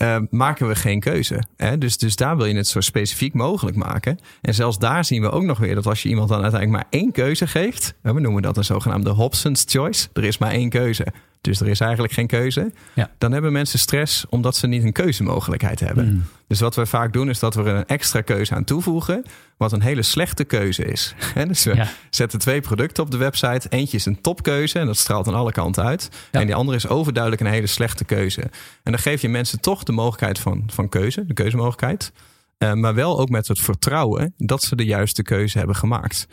Uh, 0.03 0.17
maken 0.31 0.69
we 0.69 0.75
geen 0.75 1.01
keuze. 1.01 1.43
Hè? 1.57 1.79
Dus, 1.79 1.99
dus 1.99 2.17
daar 2.17 2.37
wil 2.37 2.47
je 2.47 2.57
het 2.57 2.67
zo 2.67 2.81
specifiek 2.81 3.35
mogelijk 3.35 3.77
maken. 3.77 4.19
En 4.41 4.55
zelfs 4.55 4.79
daar 4.79 5.05
zien 5.05 5.23
we 5.23 5.31
ook 5.31 5.43
nog 5.43 5.59
weer 5.59 5.75
dat 5.75 5.87
als 5.87 6.03
je 6.03 6.09
iemand 6.09 6.29
dan 6.29 6.43
uiteindelijk 6.43 6.83
maar 6.83 7.01
één 7.01 7.13
keuze 7.13 7.47
geeft, 7.47 7.95
we 8.03 8.21
noemen 8.21 8.43
dat 8.43 8.57
een 8.57 8.65
zogenaamde 8.65 9.11
Hobson's 9.11 9.65
Choice, 9.69 10.09
er 10.13 10.25
is 10.25 10.39
maar 10.39 10.51
één 10.51 10.69
keuze. 10.69 11.07
Dus 11.41 11.61
er 11.61 11.69
is 11.69 11.81
eigenlijk 11.81 12.13
geen 12.13 12.27
keuze. 12.27 12.73
Ja. 12.95 13.11
Dan 13.19 13.33
hebben 13.33 13.53
mensen 13.53 13.79
stress 13.79 14.27
omdat 14.29 14.57
ze 14.57 14.67
niet 14.67 14.85
een 14.85 14.93
keuzemogelijkheid 14.93 15.81
hebben. 15.81 16.13
Mm. 16.13 16.25
Dus 16.47 16.61
wat 16.61 16.75
we 16.75 16.87
vaak 16.87 17.13
doen 17.13 17.29
is 17.29 17.39
dat 17.39 17.55
we 17.55 17.63
er 17.63 17.75
een 17.75 17.87
extra 17.87 18.21
keuze 18.21 18.55
aan 18.55 18.65
toevoegen. 18.65 19.25
Wat 19.57 19.73
een 19.73 19.83
hele 19.83 20.03
slechte 20.03 20.45
keuze 20.45 20.85
is. 20.85 21.15
dus 21.49 21.65
we 21.65 21.75
ja. 21.75 21.89
zetten 22.11 22.39
twee 22.39 22.61
producten 22.61 23.03
op 23.03 23.11
de 23.11 23.17
website. 23.17 23.69
Eentje 23.69 23.97
is 23.97 24.07
een 24.07 24.21
topkeuze 24.21 24.79
en 24.79 24.87
dat 24.87 24.97
straalt 24.97 25.29
aan 25.29 25.35
alle 25.35 25.53
kanten 25.53 25.85
uit. 25.85 26.09
Ja. 26.33 26.41
En 26.41 26.47
die 26.47 26.55
andere 26.55 26.77
is 26.77 26.89
overduidelijk 26.89 27.43
een 27.43 27.51
hele 27.51 27.67
slechte 27.67 28.05
keuze. 28.05 28.43
En 28.83 28.93
dan 28.93 28.99
geef 28.99 29.23
je 29.23 29.29
mensen 29.29 29.61
toch 29.61 29.83
de 29.83 29.93
mogelijkheid 29.93 30.39
van, 30.39 30.63
van 30.67 30.89
keuze, 30.89 31.27
de 31.27 31.35
keuzemogelijkheid. 31.35 32.13
Uh, 32.59 32.73
maar 32.73 32.95
wel 32.95 33.19
ook 33.19 33.29
met 33.29 33.49
het 33.49 33.59
vertrouwen 33.59 34.35
dat 34.37 34.63
ze 34.63 34.77
de 34.77 34.85
juiste 34.85 35.23
keuze 35.23 35.59
hebben 35.59 35.77
gemaakt. 35.77 36.27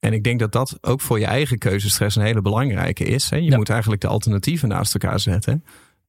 En 0.00 0.12
ik 0.12 0.24
denk 0.24 0.38
dat 0.38 0.52
dat 0.52 0.78
ook 0.80 1.00
voor 1.00 1.18
je 1.18 1.26
eigen 1.26 1.58
keuzestress 1.58 2.16
een 2.16 2.22
hele 2.22 2.42
belangrijke 2.42 3.04
is. 3.04 3.30
Hè? 3.30 3.36
Je 3.36 3.50
ja. 3.50 3.56
moet 3.56 3.70
eigenlijk 3.70 4.00
de 4.00 4.06
alternatieven 4.06 4.68
naast 4.68 4.94
elkaar 4.94 5.20
zetten. 5.20 5.64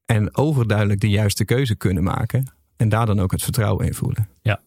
En 0.06 0.36
overduidelijk 0.36 1.00
de 1.00 1.08
juiste 1.08 1.44
keuze 1.44 1.74
kunnen 1.74 2.02
maken. 2.02 2.52
En 2.76 2.88
daar 2.88 3.06
dan 3.06 3.20
ook 3.20 3.30
het 3.30 3.42
vertrouwen 3.42 3.86
in 3.86 3.94
voelen. 3.94 4.28
Ja. 4.42 4.60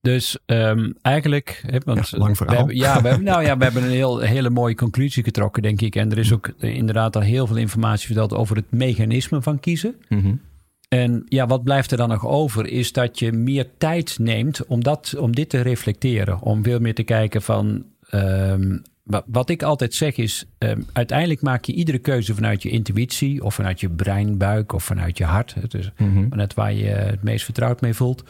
Dus 0.00 0.38
um, 0.46 0.94
eigenlijk. 1.02 1.64
Want 1.84 2.08
ja, 2.08 2.18
lang 2.18 2.36
verhaal. 2.36 2.54
We 2.54 2.58
hebben, 2.58 2.76
ja, 2.76 3.02
we 3.02 3.08
hebben, 3.08 3.26
nou 3.26 3.42
ja, 3.42 3.56
we 3.56 3.64
hebben 3.64 3.82
een 3.82 3.90
heel, 3.90 4.18
hele 4.18 4.50
mooie 4.50 4.74
conclusie 4.74 5.24
getrokken, 5.24 5.62
denk 5.62 5.80
ik. 5.80 5.96
En 5.96 6.10
er 6.10 6.18
is 6.18 6.32
ook 6.32 6.48
inderdaad 6.58 7.16
al 7.16 7.22
heel 7.22 7.46
veel 7.46 7.56
informatie 7.56 8.06
verteld 8.06 8.34
over 8.34 8.56
het 8.56 8.70
mechanisme 8.70 9.42
van 9.42 9.60
kiezen. 9.60 9.94
Mm 10.08 10.20
-hmm. 10.20 10.40
En 10.88 11.24
ja, 11.28 11.46
wat 11.46 11.64
blijft 11.64 11.90
er 11.90 11.96
dan 11.96 12.08
nog 12.08 12.26
over? 12.26 12.66
Is 12.66 12.92
dat 12.92 13.18
je 13.18 13.32
meer 13.32 13.66
tijd 13.78 14.18
neemt 14.18 14.66
om, 14.66 14.82
dat, 14.82 15.14
om 15.18 15.34
dit 15.34 15.48
te 15.48 15.60
reflecteren. 15.60 16.40
Om 16.40 16.62
veel 16.62 16.80
meer 16.80 16.94
te 16.94 17.02
kijken 17.02 17.42
van 17.42 17.84
um, 18.14 18.82
wat 19.26 19.48
ik 19.50 19.62
altijd 19.62 19.94
zeg 19.94 20.16
is, 20.16 20.44
ehm, 20.58 20.80
uiteindelijk 20.92 21.42
maak 21.42 21.64
je 21.64 21.72
iedere 21.72 21.98
keuze 21.98 22.34
vanuit 22.34 22.62
je 22.62 22.68
intuïtie 22.70 23.44
of 23.44 23.54
vanuit 23.54 23.80
je 23.80 23.90
breinbuik 23.90 24.72
of 24.72 24.84
vanuit 24.84 25.18
je 25.18 25.24
hart. 25.24 25.54
Het 25.54 25.74
is 25.74 25.90
Mhm. 25.96 26.36
net 26.36 26.54
waar 26.54 26.72
je 26.72 26.84
het 26.86 27.22
meest 27.22 27.44
vertrouwd 27.44 27.80
mee 27.80 27.94
voelt. 27.94 28.24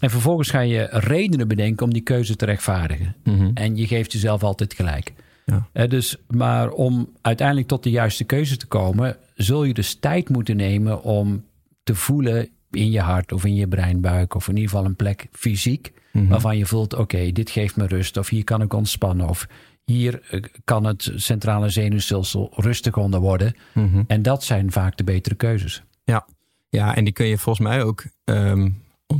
En 0.00 0.10
vervolgens 0.10 0.50
ga 0.50 0.60
je 0.60 0.88
redenen 0.90 1.48
bedenken 1.48 1.86
om 1.86 1.92
die 1.92 2.02
keuze 2.02 2.36
te 2.36 2.44
rechtvaardigen. 2.44 3.14
Mhm. 3.24 3.50
En 3.54 3.76
je 3.76 3.86
geeft 3.86 4.12
jezelf 4.12 4.42
altijd 4.42 4.74
gelijk. 4.74 5.12
Ja. 5.44 5.68
Eh, 5.72 5.88
dus, 5.88 6.16
maar 6.28 6.70
om 6.70 7.12
uiteindelijk 7.22 7.68
tot 7.68 7.82
de 7.82 7.90
juiste 7.90 8.24
keuze 8.24 8.56
te 8.56 8.66
komen, 8.66 9.16
zul 9.34 9.64
je 9.64 9.74
dus 9.74 9.94
tijd 9.94 10.28
moeten 10.28 10.56
nemen 10.56 11.02
om 11.02 11.44
te 11.82 11.94
voelen 11.94 12.48
in 12.70 12.90
je 12.90 13.00
hart 13.00 13.32
of 13.32 13.44
in 13.44 13.54
je 13.54 13.68
breinbuik 13.68 14.34
of 14.34 14.48
in 14.48 14.54
ieder 14.56 14.70
geval 14.70 14.84
een 14.84 14.96
plek 14.96 15.26
fysiek 15.32 15.92
Mhm. 16.20 16.28
waarvan 16.28 16.56
je 16.58 16.66
voelt, 16.66 16.94
oké, 16.94 17.32
dit 17.32 17.50
geeft 17.50 17.76
me 17.76 17.86
rust 17.86 18.16
of 18.16 18.28
hier 18.28 18.44
kan 18.44 18.62
ik 18.62 18.72
ontspannen 18.72 19.28
of 19.28 19.46
hier 19.84 20.20
eh, 20.30 20.42
kan 20.64 20.84
het 20.84 21.12
centrale 21.14 21.68
zenuwstelsel 21.68 22.52
rustig 22.56 22.96
onder 22.96 23.20
worden. 23.20 23.54
Mhm. 23.74 24.02
En 24.06 24.22
dat 24.22 24.44
zijn 24.44 24.72
vaak 24.72 24.96
de 24.96 25.04
betere 25.04 25.34
keuzes. 25.34 25.82
Ja. 26.04 26.26
ja, 26.68 26.94
en 26.96 27.04
die 27.04 27.12
kun 27.12 27.26
je 27.26 27.38
volgens 27.38 27.68
mij 27.68 27.82
ook, 27.82 28.04
ehm, 28.24 28.68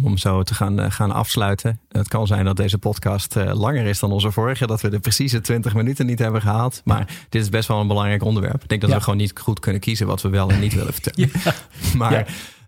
om 0.04 0.16
zo 0.18 0.42
te 0.42 0.54
gaan, 0.54 0.80
eh, 0.80 0.90
gaan 0.90 1.10
afsluiten. 1.12 1.80
Het 1.88 2.08
kan 2.08 2.26
zijn 2.26 2.44
dat 2.44 2.56
deze 2.56 2.78
podcast 2.78 3.36
eh, 3.36 3.54
langer 3.54 3.84
is 3.86 3.98
dan 3.98 4.12
onze 4.12 4.30
vorige. 4.30 4.66
Dat 4.66 4.80
we 4.80 4.88
de 4.88 4.98
precieze 4.98 5.40
20 5.40 5.74
minuten 5.74 6.06
niet 6.06 6.18
hebben 6.18 6.40
gehaald. 6.40 6.80
Maar 6.84 7.06
dit 7.28 7.42
is 7.42 7.48
best 7.48 7.68
wel 7.68 7.80
een 7.80 7.86
belangrijk 7.86 8.22
onderwerp. 8.22 8.62
Ik 8.62 8.68
denk 8.68 8.80
dat 8.80 8.90
Ja. 8.90 8.96
we 8.96 9.02
gewoon 9.02 9.18
niet 9.18 9.38
goed 9.38 9.60
kunnen 9.60 9.80
kiezen 9.80 10.06
wat 10.06 10.22
we 10.22 10.28
wel 10.28 10.50
en 10.50 10.60
niet 10.60 10.74
willen 10.74 10.92
vertellen. 10.92 11.30
Maar 11.98 12.12
Ja. 12.12 12.24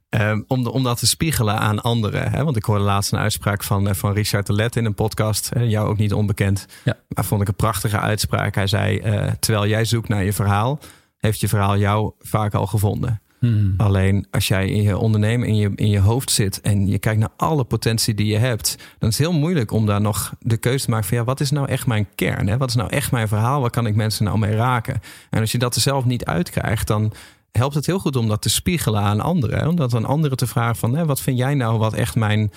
Ehm, 0.09 0.42
om, 0.47 0.62
de- 0.62 0.71
om 0.73 0.83
dat 0.83 0.99
te 0.99 1.07
spiegelen 1.07 1.59
aan 1.59 1.83
anderen. 1.83 2.31
Hè? 2.31 2.44
Want 2.44 2.57
ik 2.57 2.64
hoorde 2.64 2.85
laatst 2.85 3.12
een 3.12 3.18
uitspraak 3.18 3.62
van, 3.62 3.88
eh, 3.88 3.94
van 3.94 4.12
Richard 4.12 4.47
de 4.47 4.53
Let 4.53 4.77
in 4.77 4.85
een 4.85 4.94
podcast. 4.94 5.51
jou 5.59 5.88
ook 5.88 5.99
niet 5.99 6.12
onbekend. 6.12 6.66
Ja. 6.85 6.97
Maar 7.09 7.25
vond 7.25 7.40
ik 7.42 7.49
een 7.49 7.55
prachtige 7.55 7.99
uitspraak. 8.01 8.55
Hij 8.55 8.66
zei, 8.66 8.99
eh, 8.99 9.33
terwijl 9.40 9.66
jij 9.66 9.85
zoekt 9.85 10.09
naar 10.09 10.25
je 10.25 10.33
verhaal... 10.33 10.79
heeft 11.18 11.40
je 11.40 11.49
verhaal 11.49 11.79
jou 11.79 12.12
vaak 12.18 12.55
al 12.55 12.66
gevonden. 12.66 13.21
Hmm. 13.40 13.75
Alleen 13.77 14.27
als 14.31 14.49
jij 14.49 14.68
in 14.68 14.83
je 14.83 14.97
ondernemen 14.99 15.49
in 15.49 15.57
je, 15.57 15.73
in 15.75 15.88
je 15.88 15.99
hoofd 16.01 16.31
zit 16.31 16.61
en 16.61 16.87
je 16.87 16.99
kijkt 16.99 17.21
naar 17.21 17.29
alle 17.37 17.64
potentie 17.64 18.14
die 18.14 18.27
je 18.27 18.37
hebt, 18.38 18.77
dan 18.99 19.09
is 19.09 19.18
het 19.18 19.27
heel 19.29 19.38
moeilijk 19.38 19.71
om 19.73 19.87
daar 19.87 20.01
nog 20.01 20.33
de 20.40 20.57
keuze 20.57 20.85
te 20.85 20.90
maken 20.90 21.07
van 21.09 21.16
ja, 21.18 21.25
wat 21.25 21.40
is 21.40 21.51
nou 21.51 21.68
echt 21.68 21.87
mijn 21.87 22.09
kern? 22.14 22.47
Hè? 22.49 22.57
Wat 22.57 22.68
is 22.68 22.75
nou 22.75 22.90
echt 22.90 23.12
mijn 23.12 23.29
verhaal? 23.29 23.61
Waar 23.61 23.71
kan 23.71 23.87
ik 23.87 23.94
mensen 23.94 24.25
nou 24.25 24.38
mee 24.38 24.55
raken? 24.57 25.01
En 25.31 25.40
als 25.40 25.53
je 25.53 25.59
dat 25.59 25.75
er 25.75 25.81
zelf 25.81 26.05
niet 26.05 26.25
uitkrijgt, 26.25 26.87
dan 26.87 27.12
helpt 27.53 27.75
het 27.75 27.87
heel 27.87 27.99
goed 27.99 28.17
om 28.17 28.29
dat 28.29 28.43
te 28.43 28.49
spiegelen 28.49 29.01
aan 29.01 29.21
anderen. 29.21 29.59
Hè? 29.59 29.69
Om 29.69 29.77
dat 29.77 29.95
aan 29.95 30.05
anderen 30.05 30.37
te 30.37 30.47
vragen 30.47 30.77
van 30.77 30.97
hè, 30.97 31.07
wat 31.07 31.21
vind 31.21 31.39
jij 31.39 31.55
nou 31.55 31.79
wat 31.79 31.95
echt 31.95 32.17
mijn, 32.17 32.53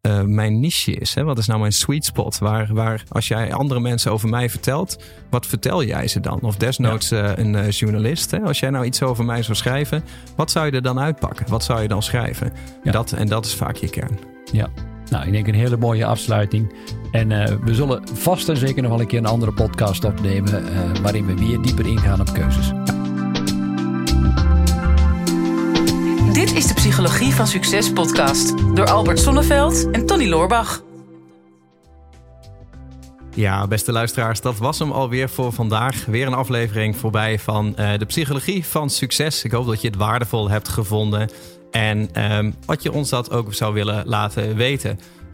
eh, 0.00 0.22
mijn 0.22 0.60
niche 0.60 0.92
is? 0.92 1.14
Hè? 1.14 1.24
Wat 1.24 1.38
is 1.38 1.46
nou 1.46 1.60
mijn 1.60 1.72
sweet 1.72 2.04
spot? 2.04 2.38
Waar, 2.38 2.74
waar 2.74 3.02
als 3.08 3.28
jij 3.28 3.52
andere 3.52 3.80
mensen 3.80 4.12
over 4.12 4.28
mij 4.28 4.50
vertelt, 4.50 5.02
wat 5.30 5.46
vertel 5.46 5.84
jij 5.84 6.08
ze 6.08 6.20
dan? 6.20 6.40
Of 6.40 6.56
desnoods 6.56 7.10
eh, 7.10 7.30
een 7.36 7.54
eh, 7.54 7.70
journalist. 7.70 8.30
Hè? 8.30 8.40
Als 8.40 8.60
jij 8.60 8.70
nou 8.70 8.84
iets 8.84 9.02
over 9.02 9.24
mij 9.24 9.42
zou 9.42 9.56
schrijven, 9.56 10.04
wat 10.36 10.50
zou 10.50 10.66
je 10.66 10.72
er 10.72 10.82
dan 10.82 10.98
uitpakken? 10.98 11.48
Wat 11.48 11.64
zou 11.64 11.82
je 11.82 11.88
dan 11.88 12.02
schrijven? 12.02 12.52
Ja. 12.82 12.92
Dat, 12.92 13.12
en 13.12 13.28
dat 13.28 13.44
is 13.44 13.54
vaak 13.54 13.76
je 13.76 13.88
kern. 13.88 14.18
Ja, 14.52 14.68
nou, 15.10 15.26
ik 15.26 15.32
denk 15.32 15.46
een 15.46 15.54
hele 15.54 15.76
mooie 15.76 16.06
afsluiting. 16.06 16.72
En 17.10 17.28
we 17.64 17.74
zullen 17.74 18.02
vast 18.12 18.48
en 18.48 18.56
zeker 18.56 18.82
nog 18.82 18.90
wel 18.90 19.00
een 19.00 19.06
keer 19.06 19.18
een 19.18 19.26
andere 19.26 19.52
podcast 19.52 20.04
opnemen. 20.04 20.64
waarin 21.02 21.26
we 21.26 21.34
weer 21.34 21.62
dieper 21.62 21.86
ingaan 21.86 22.20
op 22.20 22.32
keuzes. 22.32 22.87
Dit 26.38 26.54
is 26.54 26.66
de 26.66 26.74
Psychologie 26.74 27.34
van 27.34 27.46
Succes 27.46 27.92
podcast 27.92 28.74
door 28.74 28.86
Albert 28.86 29.18
Sonneveld 29.18 29.90
en 29.90 30.06
Tony 30.06 30.28
Loorbach. 30.28 30.82
Ja, 33.34 33.66
beste 33.66 33.92
luisteraars, 33.92 34.40
dat 34.40 34.58
was 34.58 34.78
hem 34.78 34.90
alweer 34.92 35.28
voor 35.28 35.52
vandaag. 35.52 36.04
Weer 36.04 36.26
een 36.26 36.34
aflevering 36.34 36.96
voorbij 36.96 37.38
van 37.38 37.76
eh, 37.76 37.98
de 37.98 38.04
psychologie 38.04 38.64
van 38.64 38.90
succes. 38.90 39.44
Ik 39.44 39.50
hoop 39.50 39.66
dat 39.66 39.80
je 39.80 39.88
het 39.88 39.96
waardevol 39.96 40.50
hebt 40.50 40.68
gevonden. 40.68 41.30
En 41.70 42.08
ehm, 42.12 42.50
wat 42.66 42.82
je 42.82 42.92
ons 42.92 43.08
dat 43.08 43.30
ook 43.30 43.54
zou 43.54 43.74
willen 43.74 44.06
laten 44.06 44.56
weten. 44.56 45.00